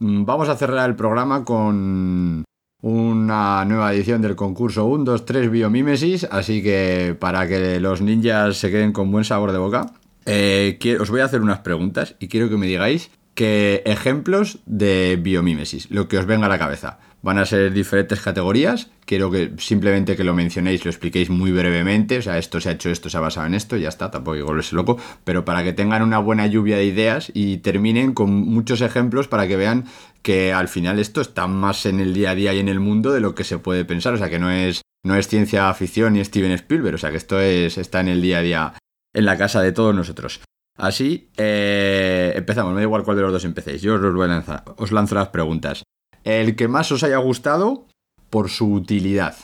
[0.00, 2.44] Mm, Vamos a cerrar el programa con
[2.80, 8.56] una nueva edición del concurso 1, 2, 3 biomímesis, así que para que los ninjas
[8.56, 9.92] se queden con buen sabor de boca,
[10.26, 15.18] eh, os voy a hacer unas preguntas y quiero que me digáis que ejemplos de
[15.20, 16.98] biomímesis, lo que os venga a la cabeza.
[17.20, 22.18] Van a ser diferentes categorías, quiero que simplemente que lo mencionéis, lo expliquéis muy brevemente,
[22.18, 24.34] o sea, esto se ha hecho esto, se ha basado en esto, ya está, tampoco
[24.34, 28.14] hay que volverse loco, pero para que tengan una buena lluvia de ideas y terminen
[28.14, 29.86] con muchos ejemplos para que vean
[30.22, 33.12] que al final esto está más en el día a día y en el mundo
[33.12, 36.12] de lo que se puede pensar, o sea, que no es, no es ciencia ficción
[36.12, 38.74] ni Steven Spielberg, o sea, que esto es, está en el día a día
[39.12, 40.40] en la casa de todos nosotros.
[40.76, 44.28] Así, eh, empezamos, me da igual cuál de los dos empecéis, yo os, voy a
[44.28, 45.82] lanzar, os lanzo las preguntas.
[46.28, 47.86] El que más os haya gustado
[48.28, 49.34] por su utilidad.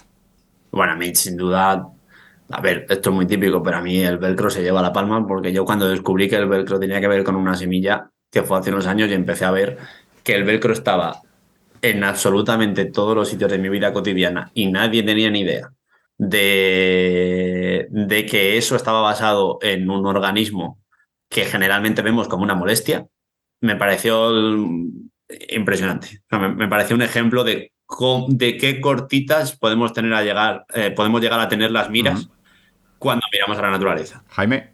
[0.71, 1.89] Bueno, a mí sin duda,
[2.51, 5.27] a ver, esto es muy típico, pero a mí el velcro se lleva la palma
[5.27, 8.59] porque yo cuando descubrí que el velcro tenía que ver con una semilla, que fue
[8.59, 9.79] hace unos años, y empecé a ver
[10.23, 11.23] que el velcro estaba
[11.81, 15.73] en absolutamente todos los sitios de mi vida cotidiana y nadie tenía ni idea
[16.19, 20.83] de, de que eso estaba basado en un organismo
[21.31, 23.07] que generalmente vemos como una molestia,
[23.63, 24.31] me pareció
[25.51, 26.09] impresionante.
[26.25, 30.23] O sea, me, me pareció un ejemplo de, cómo- de qué cortitas podemos tener a
[30.23, 32.29] llegar, eh, podemos llegar a tener las miras
[32.99, 34.25] cuando miramos a la naturaleza.
[34.29, 34.71] Jaime,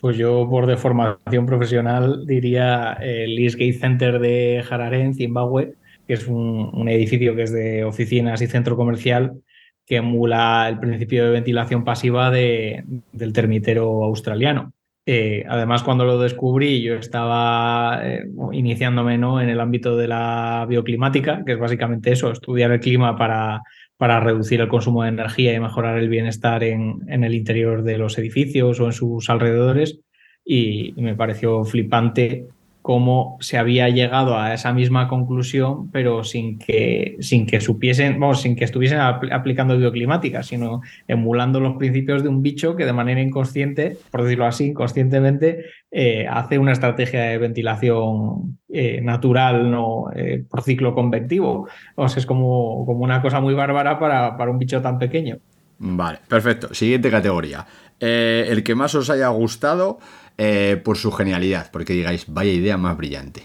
[0.00, 5.74] Pues yo, por de formación profesional, diría el Eastgate Center de Harare, en Zimbabue,
[6.06, 9.40] que es un, un edificio que es de oficinas y centro comercial
[9.86, 14.72] que emula el principio de ventilación pasiva de- del termitero australiano.
[15.04, 19.40] Eh, además, cuando lo descubrí, yo estaba eh, iniciándome ¿no?
[19.40, 23.62] en el ámbito de la bioclimática, que es básicamente eso, estudiar el clima para,
[23.96, 27.98] para reducir el consumo de energía y mejorar el bienestar en, en el interior de
[27.98, 29.98] los edificios o en sus alrededores.
[30.44, 32.46] Y, y me pareció flipante
[32.82, 38.42] cómo se había llegado a esa misma conclusión, pero sin que, sin que supiesen, vamos,
[38.42, 42.92] sin que estuviesen apl- aplicando bioclimática, sino emulando los principios de un bicho que de
[42.92, 50.06] manera inconsciente, por decirlo así, inconscientemente, eh, hace una estrategia de ventilación eh, natural, no
[50.14, 51.68] eh, por ciclo convectivo.
[51.94, 55.38] O sea, es como, como una cosa muy bárbara para, para un bicho tan pequeño.
[55.78, 56.74] Vale, perfecto.
[56.74, 57.64] Siguiente categoría.
[57.98, 60.00] El que más os haya gustado
[60.38, 63.44] eh, por su genialidad, porque digáis, vaya idea más brillante.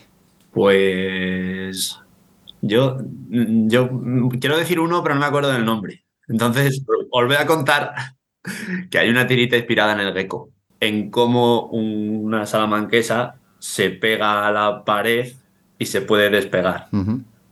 [0.52, 2.00] Pues
[2.62, 2.98] yo,
[3.30, 3.90] yo
[4.40, 6.06] quiero decir uno, pero no me acuerdo del nombre.
[6.28, 7.94] Entonces, os voy a contar
[8.90, 14.52] que hay una tirita inspirada en el gecko, en cómo una salamanquesa se pega a
[14.52, 15.34] la pared
[15.80, 16.90] y se puede despegar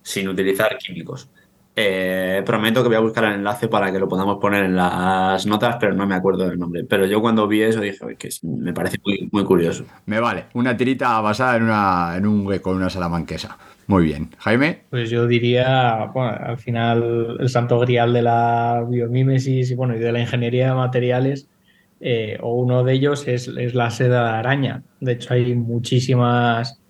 [0.01, 1.29] sin utilizar químicos.
[1.77, 5.45] Eh, prometo que voy a buscar el enlace para que lo podamos poner en las
[5.45, 6.85] notas, pero no me acuerdo del nombre.
[6.85, 9.83] Pero yo cuando vi eso dije "Oye, que me parece muy, muy curioso.
[10.05, 10.45] Me vale.
[10.53, 13.57] Una tirita basada en, una, en un hueco, en una salamanquesa.
[13.87, 14.29] Muy bien.
[14.39, 19.95] Jaime, Pues yo diría, bueno, al final el santo grial de la biomímesis y, bueno,
[19.95, 21.49] y de la ingeniería de materiales,
[21.99, 24.83] eh, o uno de ellos es, es la seda de araña.
[25.01, 26.81] De hecho, hay muchísimas,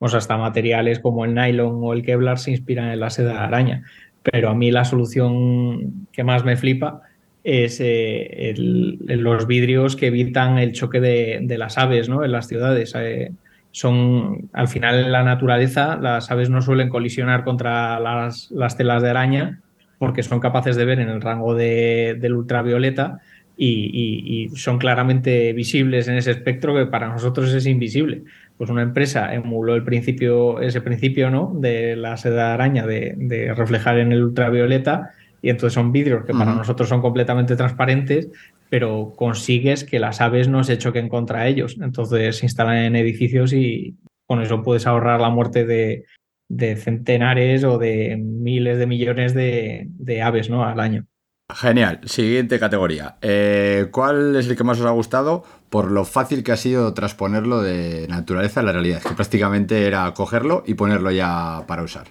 [0.00, 3.38] sea, hasta materiales como el nylon o el Kevlar se inspiran en la seda de
[3.38, 3.84] araña.
[4.32, 7.02] Pero a mí la solución que más me flipa
[7.44, 12.24] es eh, los vidrios que evitan el choque de, de las aves ¿no?
[12.24, 12.94] en las ciudades.
[12.96, 13.30] Eh,
[13.70, 19.02] son, al final en la naturaleza, las aves no suelen colisionar contra las, las telas
[19.02, 19.60] de araña
[19.98, 23.20] porque son capaces de ver en el rango de- del ultravioleta
[23.56, 28.24] y, y- y son claramente visibles en ese espectro que para nosotros es invisible.
[28.56, 31.52] Pues una empresa emuló el principio, ese principio ¿no?
[31.56, 35.10] de la seda de araña de, de reflejar en el ultravioleta
[35.42, 38.30] y entonces son vidrios que para nosotros son completamente transparentes
[38.70, 41.76] pero consigues que las aves no se choquen contra ellos.
[41.80, 43.94] Entonces se instalan en edificios y
[44.26, 46.06] con eso puedes ahorrar la muerte de,
[46.48, 50.64] de centenares o de miles de millones de, de aves ¿no?
[50.64, 51.06] al año.
[51.54, 52.00] Genial.
[52.04, 53.16] Siguiente categoría.
[53.20, 56.94] Eh, ¿Cuál es el que más os ha gustado por lo fácil que ha sido
[56.94, 59.02] transponerlo de naturaleza a la realidad?
[59.02, 62.08] Que prácticamente era cogerlo y ponerlo ya para usar.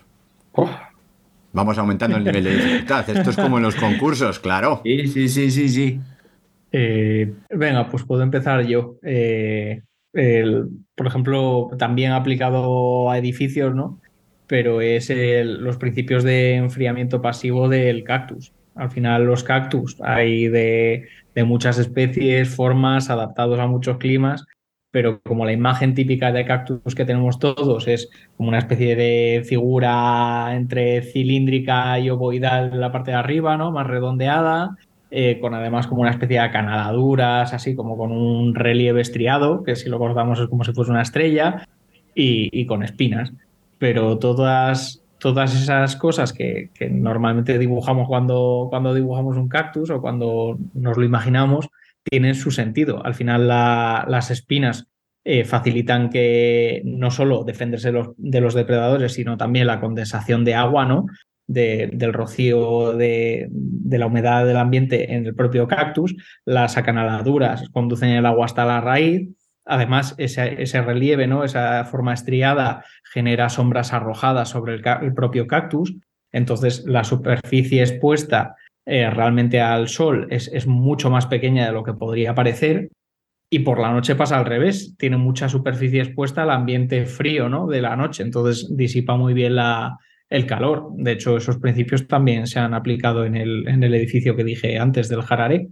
[1.51, 3.09] Vamos aumentando el nivel de dificultad.
[3.09, 4.81] Esto es como en los concursos, claro.
[4.83, 5.99] Sí, sí, sí, sí, sí.
[6.71, 8.95] Eh, venga, pues puedo empezar yo.
[9.03, 9.81] Eh,
[10.13, 13.99] el, por ejemplo, también aplicado a edificios, ¿no?
[14.47, 18.51] Pero es el- los principios de enfriamiento pasivo del cactus.
[18.75, 21.07] Al final, los cactus hay de,
[21.45, 24.45] muchas especies, formas, adaptados a muchos climas,
[24.91, 29.43] pero como la imagen típica de cactus que tenemos todos es como una especie de
[29.45, 33.71] figura entre cilíndrica y ovoidal en la parte de arriba, ¿no?
[33.71, 34.77] Más redondeada,
[35.09, 39.75] eh, con además como una especie de acanaladuras, así como con un relieve estriado, que
[39.75, 41.67] si lo cortamos es como si fuese una estrella,
[42.15, 43.33] y con espinas.
[43.79, 50.59] Pero todas, todas esas cosas que, normalmente dibujamos cuando, cuando dibujamos un cactus o cuando
[50.73, 51.69] nos lo imaginamos,
[52.03, 53.03] tienen su sentido.
[53.05, 54.87] Al final la- las espinas
[55.25, 60.55] eh, facilitan que no solo defenderse los- de los depredadores, sino también la condensación de
[60.55, 61.05] agua, ¿no?
[61.47, 66.13] De- del rocío de, de la humedad del ambiente en el propio cactus.
[66.43, 69.29] Las acanaladuras conducen el agua hasta la raíz.
[69.65, 71.43] Además, ese, ese relieve, ¿no?
[71.43, 75.95] esa forma estriada genera sombras arrojadas sobre el, propio cactus.
[76.31, 78.55] Entonces, la superficie expuesta
[78.85, 82.89] eh, realmente al sol es, es mucho más pequeña de lo que podría parecer.
[83.49, 87.67] Y por la noche pasa al revés, tiene mucha superficie expuesta al ambiente frío ¿no?
[87.67, 89.99] de la noche, entonces disipa muy bien la,
[90.33, 90.87] el calor.
[90.95, 94.79] De hecho, esos principios también se han aplicado en el, en el edificio que dije
[94.79, 95.67] antes del Harare.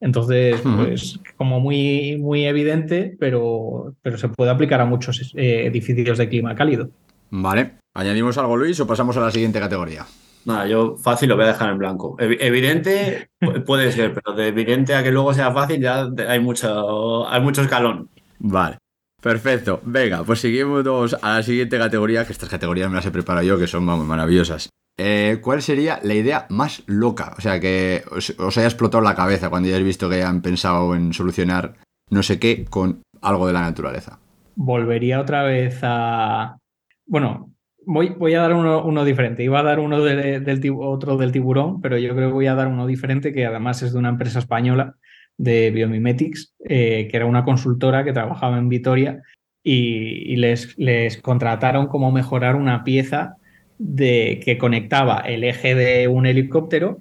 [0.00, 6.18] Entonces, pues como muy, muy evidente, pero, pero se puede aplicar a muchos eh, edificios
[6.18, 6.90] de clima cálido.
[7.30, 7.76] Vale.
[7.94, 10.04] ¿Añadimos algo, Luis, o pasamos a la siguiente categoría?
[10.44, 12.16] Nada, yo fácil lo voy a dejar en blanco.
[12.18, 16.40] Evi- Evidente pu- puede ser, pero de evidente a que luego sea fácil ya hay
[16.40, 18.10] mucho, hay mucho escalón.
[18.40, 18.76] Vale.
[19.22, 19.80] Perfecto.
[19.84, 23.58] Venga, pues seguimos a la siguiente categoría, que estas categorías me las he preparado yo,
[23.58, 24.68] que son maravillosas.
[24.96, 27.34] Eh, ¿Cuál sería la idea más loca?
[27.36, 31.12] O sea, que os, haya explotado la cabeza cuando hayáis visto que hayan pensado en
[31.12, 31.74] solucionar
[32.10, 34.20] no sé qué con algo de la naturaleza.
[34.54, 36.58] volvería otra vez a.
[37.06, 37.50] Bueno,
[37.86, 39.42] voy, a dar uno, diferente.
[39.42, 42.54] Iba a dar uno de- del otro del tiburón, pero yo creo que voy a
[42.54, 44.94] dar uno diferente que además es de una empresa española
[45.36, 49.22] de Biomimetics, eh, que era una consultora que trabajaba en Vitoria
[49.64, 53.36] y, y les, les contrataron como mejorar una pieza
[53.78, 56.98] de, que conectaba el eje de un helicóptero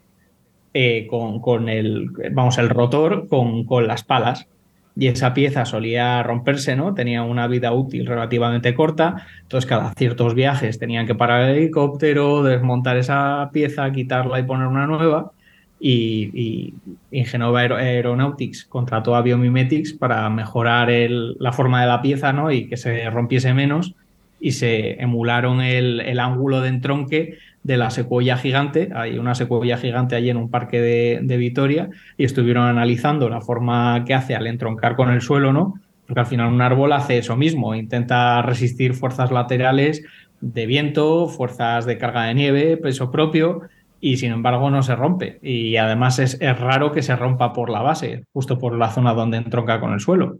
[0.74, 4.48] eh, con, con el, vamos, el rotor con, con las palas
[4.96, 6.94] y esa pieza solía romperse, ¿no?
[6.94, 12.44] Tenía una vida útil relativamente corta, entonces cada ciertos viajes tenían que parar el helicóptero,
[12.44, 15.32] desmontar esa pieza, quitarla y poner una nueva.
[15.80, 16.74] Y, y
[17.12, 22.52] Ingenova Aero- Aeronautics contrató a Biomimetics para mejorar el- la forma de la pieza ¿no?
[22.52, 23.96] y que se rompiese menos
[24.44, 28.90] y se emularon el, el ángulo de entronque de la secuoya gigante.
[28.94, 33.40] Hay una secuoya gigante allí en un parque de, de Vitoria y estuvieron analizando la
[33.40, 35.76] forma que hace al entroncar con el suelo, ¿no?
[36.06, 40.04] Porque al final un árbol hace eso mismo, intenta resistir fuerzas laterales
[40.42, 43.62] de viento, fuerzas de carga de nieve, peso propio,
[44.02, 45.40] y sin embargo no se rompe.
[45.42, 49.14] Y además es, es raro que se rompa por la base, justo por la zona
[49.14, 50.40] donde entronca con el suelo.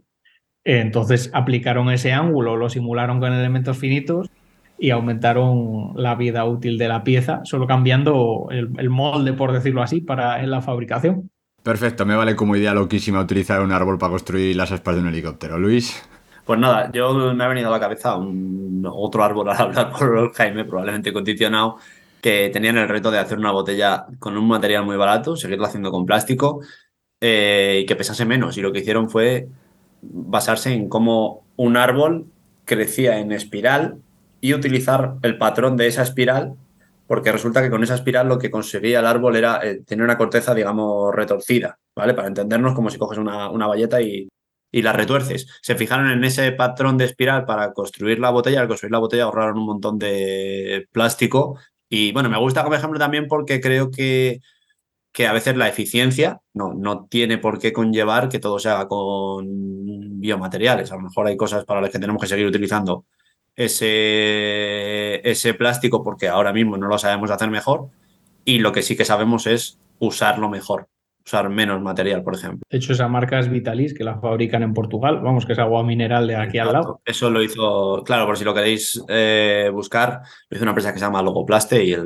[0.64, 4.30] Entonces aplicaron ese ángulo, lo simularon con elementos finitos
[4.78, 9.82] y aumentaron la vida útil de la pieza, solo cambiando el, el molde, por decirlo
[9.82, 11.30] así, para en la fabricación.
[11.62, 15.08] Perfecto, me vale como idea loquísima utilizar un árbol para construir las aspas de un
[15.08, 15.58] helicóptero.
[15.58, 16.02] Luis.
[16.44, 20.32] Pues nada, yo me ha venido a la cabeza un, otro árbol al hablar por
[20.34, 21.78] Jaime, probablemente condicionado,
[22.20, 25.90] que tenían el reto de hacer una botella con un material muy barato, seguirla haciendo
[25.90, 26.60] con plástico
[27.18, 28.58] eh, y que pesase menos.
[28.58, 29.48] Y lo que hicieron fue
[30.12, 32.26] basarse en cómo un árbol
[32.64, 33.98] crecía en espiral
[34.40, 36.54] y utilizar el patrón de esa espiral,
[37.06, 40.18] porque resulta que con esa espiral lo que conseguía el árbol era eh, tener una
[40.18, 42.14] corteza, digamos, retorcida, ¿vale?
[42.14, 44.28] Para entendernos como si coges una, una valleta y,
[44.74, 45.46] y la retuerces.
[45.62, 48.60] Se fijaron en ese patrón de espiral para construir la botella.
[48.60, 51.56] Al construir la botella ahorraron un montón de plástico.
[51.88, 54.40] Y bueno, me gusta como ejemplo también porque creo que,
[55.14, 58.88] que a veces la eficiencia no, no tiene por qué conllevar que todo se haga
[58.88, 60.90] con biomateriales.
[60.90, 63.04] A lo mejor hay cosas para las que tenemos que seguir utilizando
[63.54, 67.90] ese, ese plástico porque ahora mismo no lo sabemos hacer mejor.
[68.44, 70.88] Y lo que sí que sabemos es usarlo mejor,
[71.24, 72.62] usar menos material, por ejemplo.
[72.68, 75.20] De hecho, esa marca es Vitalis, que la fabrican en Portugal.
[75.22, 77.00] Vamos, que es agua mineral de aquí al lado.
[77.04, 80.98] Eso lo hizo, claro, por si lo queréis eh, buscar, lo hizo una empresa que
[80.98, 82.02] se llama Logoplaste y el,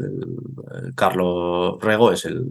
[0.82, 2.44] el Carlos Rego es el,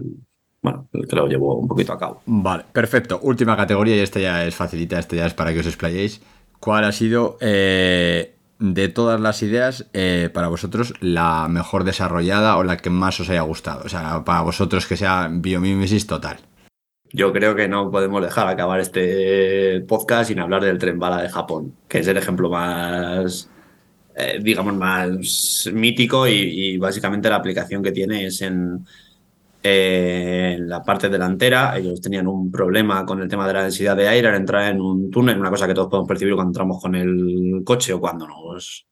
[0.62, 2.22] bueno, el que lo llevó un poquito a cabo.
[2.26, 3.20] Vale, perfecto.
[3.22, 6.22] Última categoría y esta ya es facilita, esta ya es para que os explayéis.
[6.60, 12.64] ¿Cuál ha sido eh, de todas las ideas eh, para vosotros la mejor desarrollada o
[12.64, 13.84] la que más os haya gustado?
[13.86, 16.38] O sea, para vosotros que sea biomimesis total.
[17.14, 21.30] Yo creo que no podemos dejar acabar este podcast sin hablar del tren bala de
[21.30, 23.50] Japón, que es el ejemplo más,
[24.16, 28.86] eh, digamos, más mítico y, y, básicamente la aplicación que tiene es en,
[29.64, 31.78] en la parte delantera.
[31.78, 34.82] Ellos tenían un problema con el tema de la densidad de aire al entrar en
[34.82, 38.28] un túnel, una cosa que todos podemos percibir cuando entramos con el coche o cuando
[38.28, 38.88] nos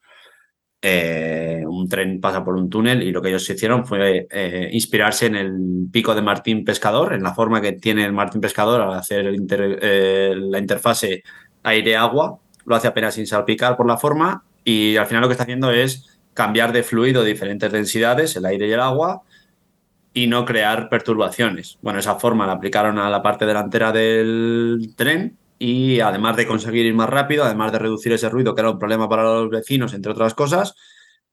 [0.88, 5.26] eh, un tren pasa por un túnel y lo que ellos hicieron fue eh, inspirarse
[5.26, 8.94] en el pico de Martín Pescador, en la forma que tiene el Martín Pescador al
[8.94, 11.24] hacer eh, la interfase
[11.64, 12.38] aire-agua.
[12.66, 15.72] Lo hace apenas sin salpicar por la forma y al final lo que está haciendo
[15.72, 19.24] es cambiar de fluido diferentes densidades, el aire y el agua,
[20.16, 21.78] y no crear perturbaciones.
[21.82, 26.86] Bueno, esa forma la aplicaron a la parte delantera del tren y además de conseguir
[26.86, 29.94] ir más rápido, además de reducir ese ruido que era un problema para los vecinos,
[29.94, 30.74] entre otras cosas,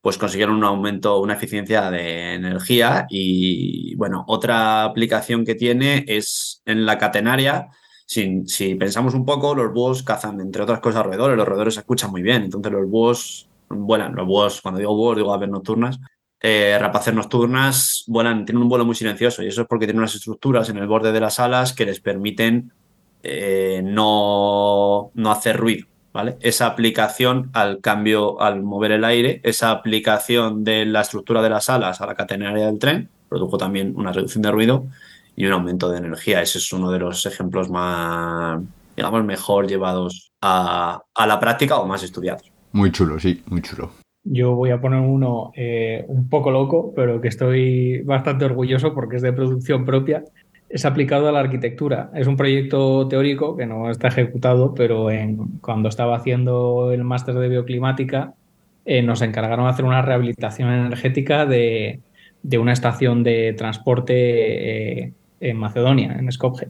[0.01, 6.61] pues consiguieron un aumento, una eficiencia de energía y bueno, otra aplicación que tiene es
[6.67, 7.69] en la catenaria.
[8.05, 11.37] Si, pensamos un poco, los búhos cazan, entre otras cosas, roedores.
[11.37, 14.17] Los roedores se escuchan muy bien, entonces los búhos vuelan.
[14.17, 16.01] Los búhos, cuando digo búhos, digo aves nocturnas.
[16.45, 20.17] Eh, rapaces nocturnas vuelan, tienen un vuelo muy silencioso y eso es porque tienen unas
[20.17, 22.73] estructuras en el borde de las alas que les permiten
[23.23, 25.87] eh, no, no hacer ruido.
[26.13, 26.37] ¿Vale?
[26.41, 31.71] Esa aplicación al cambio, al mover el aire, esa aplicación de la estructura de las
[31.71, 34.85] alas a la catenaria del tren, produjo también una reducción de ruido
[35.37, 36.43] y un aumento de energía.
[36.43, 38.61] Ese es uno de los ejemplos más,
[38.95, 42.43] digamos, mejor llevados a, a la práctica o más estudiados.
[42.73, 44.02] Muy chulo, sí, muy chulo.
[44.25, 49.17] Yo voy a poner uno eh, un poco loco, pero que estoy bastante orgulloso porque
[49.17, 50.25] es de producción propia
[50.73, 52.11] es aplicado a la arquitectura.
[52.15, 55.09] Es un proyecto teórico que no está ejecutado, pero
[55.61, 58.33] cuando estaba haciendo el máster de bioclimática
[58.87, 62.01] eh, nos encargaron de hacer una rehabilitación energética de,
[62.59, 66.69] una estación de transporte eh, en Macedonia, en Skopje.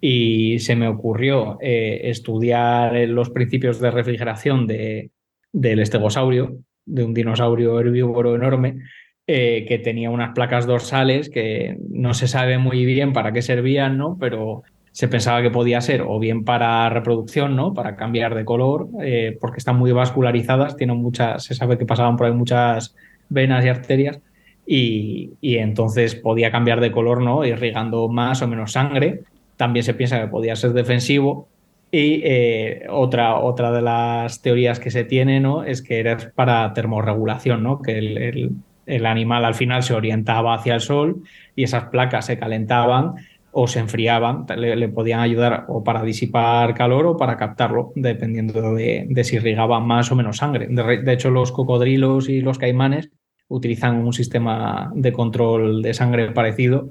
[0.00, 5.10] Y se me ocurrió estudiar los principios de refrigeración de,
[5.52, 8.80] del estegosaurio, de un dinosaurio herbívoro enorme,
[9.26, 13.96] eh, que tenía unas placas dorsales que no se sabe muy bien para qué servían,
[13.96, 14.16] ¿no?
[14.18, 17.72] Pero se pensaba que podía ser o bien para reproducción, ¿no?
[17.72, 22.16] Para cambiar de color, eh, porque están muy vascularizadas, tienen muchas, se sabe que pasaban
[22.16, 22.94] por ahí muchas
[23.28, 24.20] venas y arterias,
[24.66, 27.44] y, entonces podía cambiar de color, ¿no?
[27.44, 29.22] Irrigando más o menos sangre.
[29.56, 31.48] También se piensa que podía ser defensivo.
[31.94, 35.62] Y eh, otra, otra de las teorías que se tiene, ¿no?
[35.62, 37.82] Es que era para termorregulación, ¿no?
[37.82, 41.22] Que el el animal al final se orientaba hacia el sol
[41.54, 43.14] y esas placas se calentaban
[43.54, 49.06] o se enfriaban, le, podían ayudar o para disipar calor o para captarlo, dependiendo de,
[49.24, 50.68] si irrigaba más o menos sangre.
[50.68, 53.10] De, hecho, los cocodrilos y los caimanes
[53.48, 56.90] utilizan un sistema de control de sangre parecido,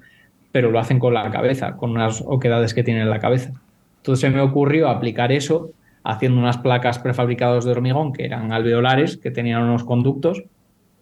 [0.52, 3.54] pero lo hacen con la cabeza, con unas oquedades que tienen en la cabeza.
[4.02, 5.74] Entonces se me ocurrió aplicar eso
[6.04, 10.44] haciendo unas placas prefabricadas de hormigón que eran alveolares, que tenían unos conductos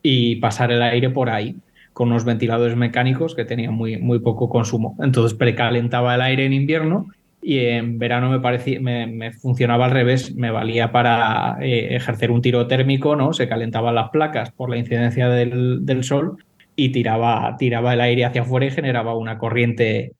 [0.03, 1.55] y pasar el aire por ahí
[1.93, 4.97] con unos ventiladores mecánicos que tenían muy, muy poco consumo.
[4.99, 7.07] Entonces precalentaba el aire en invierno
[7.41, 12.41] y en verano me, parecía, me, funcionaba al revés, me valía para eh, ejercer un
[12.41, 13.31] tiro térmico, ¿no?
[13.31, 16.43] Se calentaban las placas por la incidencia del, del, sol
[16.75, 20.13] y tiraba, tiraba el aire hacia afuera y generaba una corriente,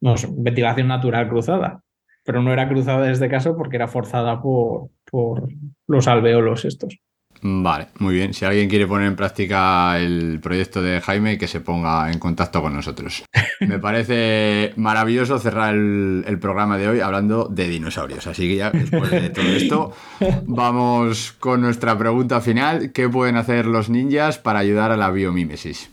[0.00, 1.80] no, ventilación natural cruzada.
[2.26, 5.48] Pero no era cruzada en este caso porque era forzada por, por
[5.86, 6.98] los alveolos estos.
[7.42, 8.34] Vale, muy bien.
[8.34, 12.62] Si alguien quiere poner en práctica el proyecto de Jaime, que se ponga en contacto
[12.62, 13.24] con nosotros.
[13.60, 18.26] Me parece maravilloso cerrar el, programa de hoy hablando de dinosaurios.
[18.26, 19.92] Así que ya después de todo esto,
[20.46, 22.92] vamos con nuestra pregunta final.
[22.92, 25.90] ¿Qué pueden hacer los ninjas para ayudar a la biomímesis?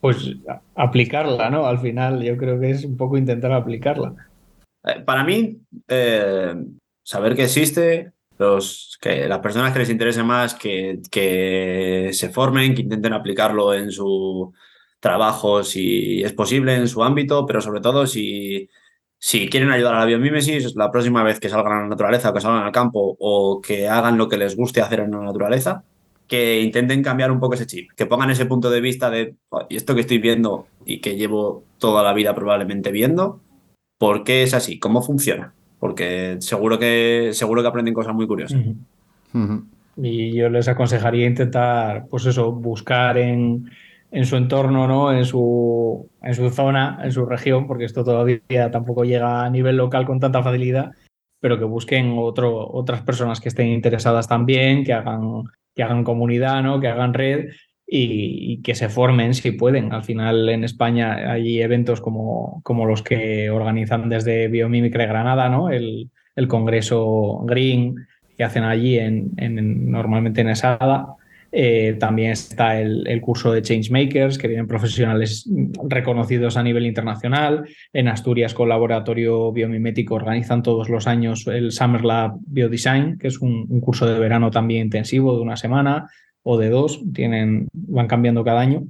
[0.00, 0.34] Pues
[0.76, 1.66] aplicarla, ¿no?
[1.66, 4.14] Al final yo creo que es un poco intentar aplicarla.
[4.84, 5.58] Eh, para mí,
[5.88, 6.54] eh,
[7.02, 12.74] saber que existe, los, que las personas que les interese más que, que se formen,
[12.74, 14.52] que intenten aplicarlo en su
[14.98, 18.68] trabajo si es posible, en su ámbito, pero sobre todo si,
[19.18, 22.34] si quieren ayudar a la biomímesis, la próxima vez que salgan a la naturaleza o
[22.34, 25.84] que salgan al campo o que hagan lo que les guste hacer en la naturaleza,
[26.26, 29.34] que intenten cambiar un poco ese chip, que pongan ese punto de vista de
[29.68, 33.40] esto que estoy viendo y que llevo toda la vida probablemente viendo,
[34.00, 34.80] ¿por qué es así?
[34.80, 35.52] ¿Cómo funciona?
[35.80, 38.60] porque seguro que, seguro que aprenden cosas muy curiosas.
[39.96, 43.70] Y yo les aconsejaría intentar, pues eso, buscar en,
[44.22, 45.12] su entorno, ¿no?
[45.12, 49.78] En su, en su zona, en su región, porque esto todavía tampoco llega a nivel
[49.78, 50.92] local con tanta facilidad,
[51.40, 55.44] pero que busquen otro, otras personas que estén interesadas también, que hagan,
[55.74, 56.78] que hagan comunidad, ¿no?
[56.78, 57.48] Que hagan red
[57.92, 59.92] y, que se formen si pueden.
[59.92, 65.70] Al final en España hay eventos como, como los que organizan desde Biomimicry Granada, ¿no?
[65.70, 67.96] El, el Congreso Green
[68.36, 71.16] que hacen allí en, en normalmente en Esada.
[71.52, 75.50] Eh, también está el, el, curso de Changemakers, que vienen profesionales
[75.88, 77.68] reconocidos a nivel internacional.
[77.92, 83.40] En Asturias, con Laboratorio Biomimético, organizan todos los años el Summer Lab Biodesign, que es
[83.40, 86.06] un curso de verano también intensivo de una semana
[86.42, 88.84] o de dos, tienen, van cambiando cada año,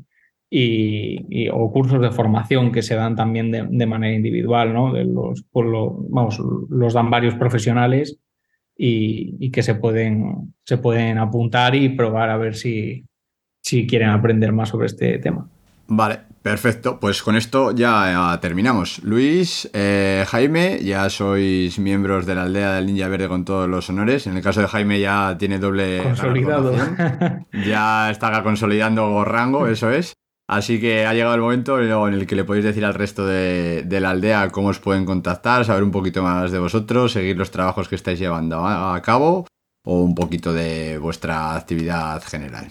[0.50, 4.92] y, o cursos de formación que se dan también de, manera individual, ¿no?
[4.92, 8.18] De los, vamos, los dan varios profesionales
[8.76, 13.04] y, que se pueden, se pueden apuntar y probar a ver si,
[13.62, 15.48] si quieren aprender más sobre este tema.
[15.92, 17.00] Vale, perfecto.
[17.00, 19.02] Pues con esto ya terminamos.
[19.02, 23.90] Luis, eh, Jaime, ya sois miembros de la aldea del Ninja Verde con todos los
[23.90, 24.28] honores.
[24.28, 26.04] En el caso de Jaime ya tiene doble.
[26.04, 26.72] Consolidado.
[27.66, 30.14] Ya está consolidando rango, eso es.
[30.48, 33.82] Así que ha llegado el momento en el que le podéis decir al resto de,
[33.82, 37.50] de, la aldea cómo os pueden contactar, saber un poquito más de vosotros, seguir los
[37.50, 39.46] trabajos que estáis llevando a cabo
[39.84, 42.68] o un poquito de vuestra actividad general.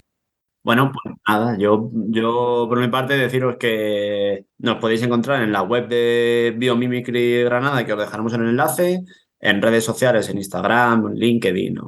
[0.62, 5.62] Bueno, pues nada, yo, yo por mi parte deciros que nos podéis encontrar en la
[5.62, 9.02] web de Biomimicry Granada, que os dejaremos en el enlace,
[9.40, 11.78] en redes sociales, en Instagram, LinkedIn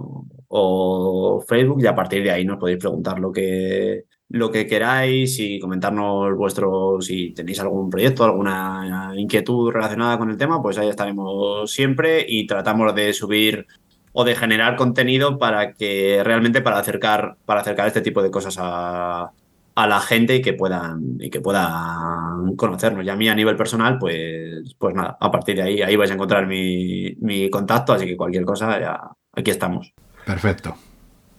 [0.48, 5.38] o, Facebook, y a partir de ahí nos podéis preguntar lo que, lo que queráis
[5.38, 10.88] y comentarnos vuestro, si tenéis algún proyecto, alguna inquietud relacionada con el tema, pues ahí
[10.88, 13.66] estaremos siempre y tratamos de subir
[14.12, 18.56] o de generar contenido para que realmente para acercar, para acercar este tipo de cosas
[18.60, 19.32] a,
[19.74, 23.04] a la gente y que puedan y que puedan conocernos.
[23.04, 26.10] Y a mí a nivel personal, pues, pues nada, a partir de ahí, ahí vais
[26.10, 29.00] a encontrar mi, mi contacto, así que cualquier cosa, ya
[29.32, 29.92] aquí estamos.
[30.26, 30.76] Perfecto.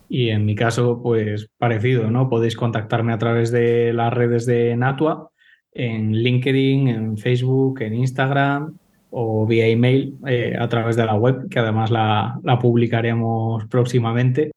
[0.10, 2.30] Y en mi caso, pues parecido, ¿no?
[2.30, 5.30] Podéis contactarme a través de las redes de Natua,
[5.72, 8.78] en LinkedIn, en Facebook, en Instagram
[9.16, 14.52] o vía email eh, a través de la web, que además la, publicaremos próximamente.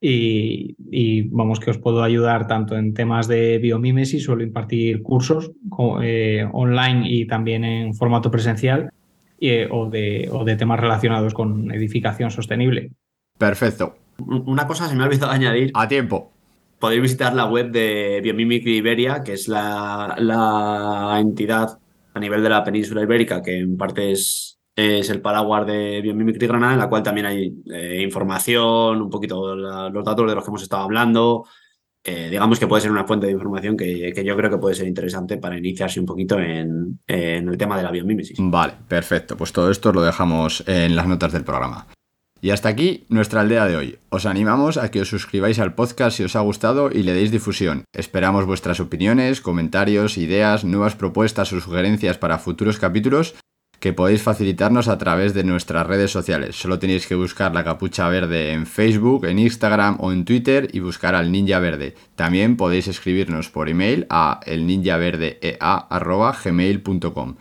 [0.00, 5.50] Y, vamos que os puedo ayudar tanto en temas de biomímesis, suelo impartir cursos
[6.02, 8.90] eh, online y también en formato presencial
[9.40, 12.92] eh, o, de, o de temas relacionados con edificación sostenible.
[13.36, 13.96] Perfecto.
[14.18, 15.72] Una cosa se me ha olvidado añadir.
[15.74, 16.30] A tiempo.
[16.78, 21.78] Podéis visitar la web de Biomimicry Iberia, que es la, la entidad
[22.16, 26.46] a nivel de la península ibérica, que en parte es, es el paraguas de Biomimicry
[26.46, 30.50] Granada, en la cual también hay eh, información, un poquito los datos de los que
[30.50, 31.44] hemos estado hablando.
[32.04, 34.86] Digamos que puede ser una fuente de información que, que, yo creo que puede ser
[34.86, 38.38] interesante para iniciarse un poquito en, en el tema de la biomímesis.
[38.40, 39.36] Vale, perfecto.
[39.36, 41.88] Pues todo esto lo dejamos en las notas del programa.
[42.46, 43.98] Y hasta aquí nuestra aldea de hoy.
[44.08, 47.32] Os animamos a que os suscribáis al podcast si os ha gustado y le deis
[47.32, 47.82] difusión.
[47.92, 53.34] Esperamos vuestras opiniones, comentarios, ideas, nuevas propuestas o sugerencias para futuros capítulos
[53.80, 56.54] que podéis facilitarnos a través de nuestras redes sociales.
[56.54, 60.78] Solo tenéis que buscar la capucha verde en Facebook, en Instagram o en Twitter y
[60.78, 61.96] buscar al Ninja Verde.
[62.14, 67.36] También podéis escribirnos por email a elninjaverdea.gmail.com.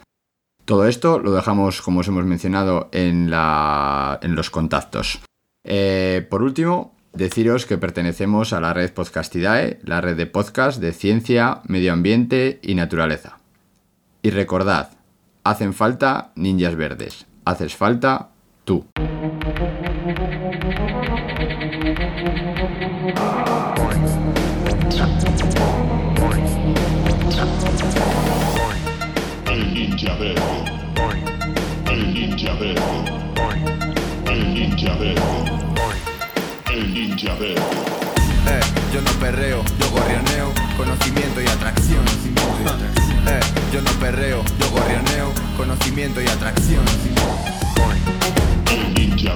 [0.65, 5.21] Todo esto lo dejamos, como os hemos mencionado, en, los contactos.
[5.63, 10.91] Eh, por último, deciros que pertenecemos a la red Podcastidae, la red de podcast de
[10.91, 13.37] ciencia, medio ambiente y naturaleza.
[14.23, 14.89] Y recordad,
[15.43, 17.27] hacen falta ninjas verdes.
[17.45, 18.31] Haces falta
[18.63, 18.87] tú.
[37.41, 37.55] Eh,
[38.93, 42.05] yo no perreo, yo gorrioneo, conocimiento y atracción.
[43.27, 43.39] Eh,
[43.73, 46.85] yo no perreo, yo gorrioneo, conocimiento y atracción.
[48.71, 49.35] El ninja.